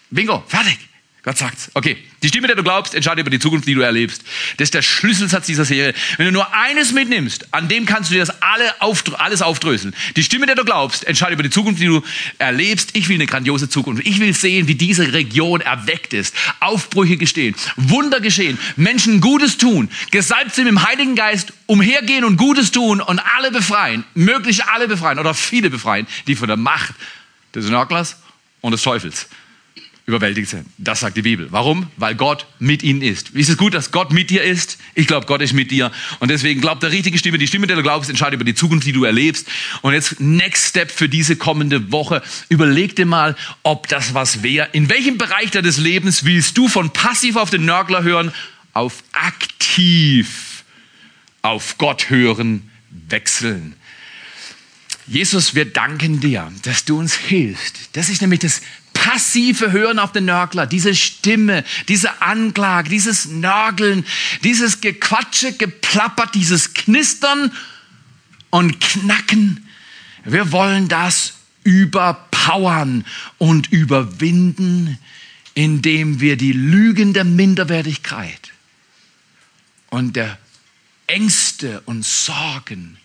[0.09, 0.79] Bingo, fertig.
[1.27, 1.69] Gott sagt's.
[1.73, 4.23] Okay, die Stimme, der du glaubst, entscheidet über die Zukunft, die du erlebst.
[4.55, 5.93] Das ist der Schlüsselsatz dieser Serie.
[6.15, 9.93] Wenn du nur eines mitnimmst, an dem kannst du dir das alle aufdrö alles aufdröseln.
[10.15, 12.01] Die Stimme, der du glaubst, entscheidet über die Zukunft, die du
[12.37, 12.91] erlebst.
[12.93, 14.07] Ich will eine grandiose Zukunft.
[14.07, 16.33] Ich will sehen, wie diese Region erweckt ist.
[16.61, 22.71] Aufbrüche gestehen, Wunder geschehen, Menschen Gutes tun, gesalbt sind im Heiligen Geist, umhergehen und Gutes
[22.71, 26.93] tun und alle befreien, möglich alle befreien oder viele befreien, die von der Macht
[27.53, 28.15] des Nörglers
[28.61, 29.27] und des Teufels
[30.07, 30.65] überwältigt sind.
[30.77, 31.51] Das sagt die Bibel.
[31.51, 31.91] Warum?
[31.97, 33.31] Weil Gott mit ihnen ist.
[33.31, 34.77] Ist es gut, dass Gott mit dir ist?
[34.95, 35.91] Ich glaube, Gott ist mit dir.
[36.19, 38.87] Und deswegen glaubt der richtige Stimme, die Stimme, der du glaubst, entscheidet über die Zukunft,
[38.87, 39.49] die du erlebst.
[39.81, 42.23] Und jetzt Next Step für diese kommende Woche.
[42.47, 44.69] Überleg dir mal, ob das was wäre.
[44.71, 48.31] In welchem Bereich deines Lebens willst du von passiv auf den Nörgler hören,
[48.71, 50.63] auf aktiv
[51.41, 52.71] auf Gott hören,
[53.09, 53.75] wechseln?
[55.05, 57.89] Jesus, wir danken dir, dass du uns hilfst.
[57.93, 58.61] Das ist nämlich das
[59.07, 64.05] passive Hören auf den Nörgler, diese Stimme, diese Anklage, dieses Nörgeln,
[64.43, 67.53] dieses Gequatsche, Geplappert, dieses Knistern
[68.49, 69.65] und Knacken.
[70.25, 73.05] Wir wollen das überpowern
[73.37, 74.97] und überwinden,
[75.53, 78.51] indem wir die Lügen der Minderwertigkeit
[79.89, 80.37] und der
[81.07, 82.97] Ängste und Sorgen,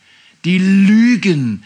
[0.45, 1.63] die Lügen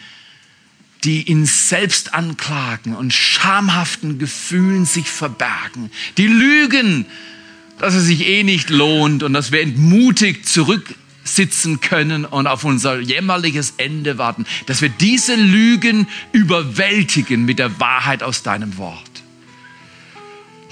[1.07, 5.91] die in Selbstanklagen und schamhaften Gefühlen sich verbergen.
[6.19, 7.07] Die lügen,
[7.79, 12.99] dass es sich eh nicht lohnt und dass wir entmutigt zurücksitzen können und auf unser
[12.99, 14.47] jämmerliches Ende warten.
[14.67, 19.11] Dass wir diese Lügen überwältigen mit der Wahrheit aus deinem Wort.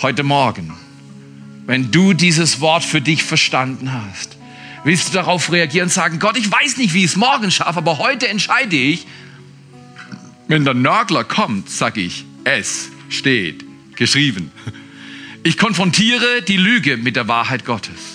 [0.02, 0.74] Heute Morgen,
[1.64, 4.36] wenn du dieses Wort für dich verstanden hast,
[4.82, 7.78] willst du darauf reagieren und sagen, Gott, ich weiß nicht, wie ich es morgen schaffe,
[7.78, 9.06] aber heute entscheide ich,
[10.48, 13.64] wenn der Nörgler kommt, sage ich, es steht
[13.96, 14.50] geschrieben.
[15.42, 18.14] Ich konfrontiere die Lüge mit der Wahrheit Gottes.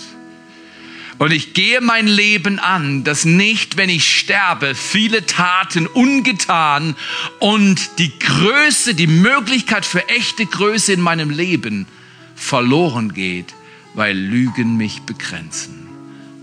[1.19, 6.95] Und ich gehe mein Leben an, dass nicht, wenn ich sterbe, viele Taten ungetan
[7.39, 11.87] und die Größe, die Möglichkeit für echte Größe in meinem Leben
[12.35, 13.53] verloren geht,
[13.93, 15.89] weil Lügen mich begrenzen.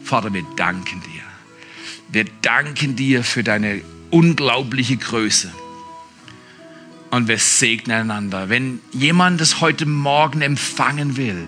[0.04, 1.22] Vater, wir danken dir.
[2.12, 3.80] Wir danken dir für deine
[4.10, 5.50] unglaubliche Größe.
[7.10, 8.48] Und wir segnen einander.
[8.48, 11.46] Wenn jemand das heute Morgen empfangen will,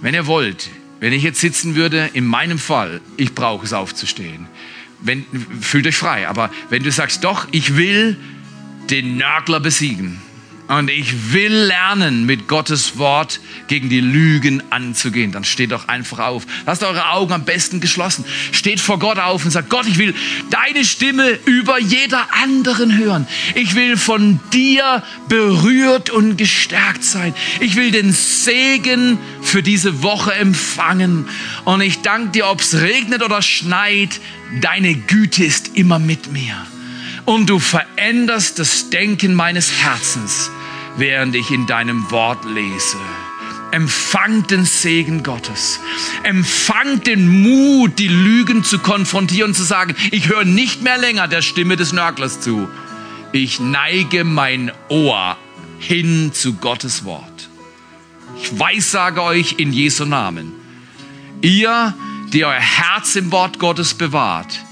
[0.00, 0.70] wenn ihr wollt,
[1.00, 4.46] wenn ich jetzt sitzen würde, in meinem Fall, ich brauche es aufzustehen.
[5.00, 5.24] Wenn,
[5.60, 6.28] fühlt euch frei.
[6.28, 8.16] Aber wenn du sagst, doch, ich will
[8.90, 10.20] den Nörgler besiegen,
[10.68, 15.32] und ich will lernen, mit Gottes Wort gegen die Lügen anzugehen.
[15.32, 16.46] Dann steht doch einfach auf.
[16.66, 18.26] Lasst eure Augen am besten geschlossen.
[18.52, 20.14] Steht vor Gott auf und sagt, Gott, ich will
[20.50, 23.26] deine Stimme über jeder anderen hören.
[23.54, 27.34] Ich will von dir berührt und gestärkt sein.
[27.60, 31.26] Ich will den Segen für diese Woche empfangen.
[31.64, 34.20] Und ich danke dir, ob es regnet oder schneit,
[34.60, 36.54] deine Güte ist immer mit mir
[37.28, 40.50] und du veränderst das Denken meines Herzens
[40.96, 42.96] während ich in deinem Wort lese.
[43.70, 45.78] Empfangt den Segen Gottes.
[46.22, 51.28] Empfangt den Mut, die Lügen zu konfrontieren und zu sagen, ich höre nicht mehr länger
[51.28, 52.66] der Stimme des Nörglers zu.
[53.32, 55.36] Ich neige mein Ohr
[55.78, 57.50] hin zu Gottes Wort.
[58.42, 60.54] Ich weissage euch in Jesu Namen.
[61.42, 61.94] Ihr,
[62.32, 64.64] die euer Herz im Wort Gottes bewahrt,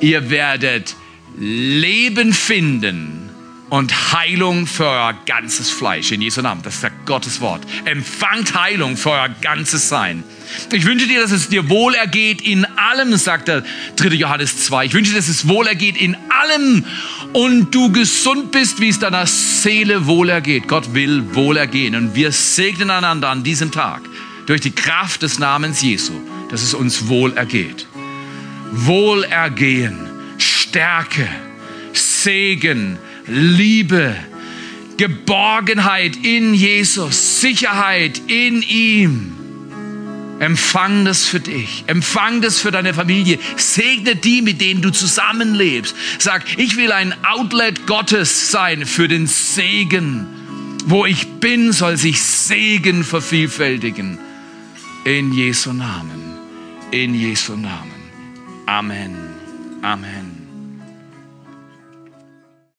[0.00, 0.94] ihr werdet
[1.36, 3.30] Leben finden
[3.70, 6.10] und Heilung für euer ganzes Fleisch.
[6.12, 6.62] In Jesu Namen.
[6.62, 7.62] Das ist ja Gottes Wort.
[7.84, 10.24] Empfangt Heilung für euer ganzes Sein.
[10.72, 13.62] Ich wünsche dir, dass es dir wohlergeht in allem, sagt der
[13.96, 14.08] 3.
[14.08, 14.86] Johannes 2.
[14.86, 16.84] Ich wünsche dir, dass es wohlergeht in allem
[17.32, 20.66] und du gesund bist, wie es deiner Seele wohlergeht.
[20.66, 24.02] Gott will wohlergehen und wir segnen einander an diesem Tag
[24.46, 26.14] durch die Kraft des Namens Jesu,
[26.50, 27.86] dass es uns wohlergeht.
[28.72, 30.09] Wohlergehen,
[30.70, 31.28] Stärke,
[31.92, 32.96] Segen,
[33.26, 34.14] Liebe,
[34.98, 39.32] Geborgenheit in Jesus, Sicherheit in ihm.
[40.38, 41.82] Empfang das für dich.
[41.88, 43.40] Empfang das für deine Familie.
[43.56, 45.96] Segne die, mit denen du zusammenlebst.
[46.20, 50.28] Sag, ich will ein Outlet Gottes sein für den Segen.
[50.86, 54.20] Wo ich bin, soll sich Segen vervielfältigen.
[55.04, 56.38] In Jesu Namen.
[56.92, 57.90] In Jesu Namen.
[58.66, 59.16] Amen.
[59.82, 60.29] Amen.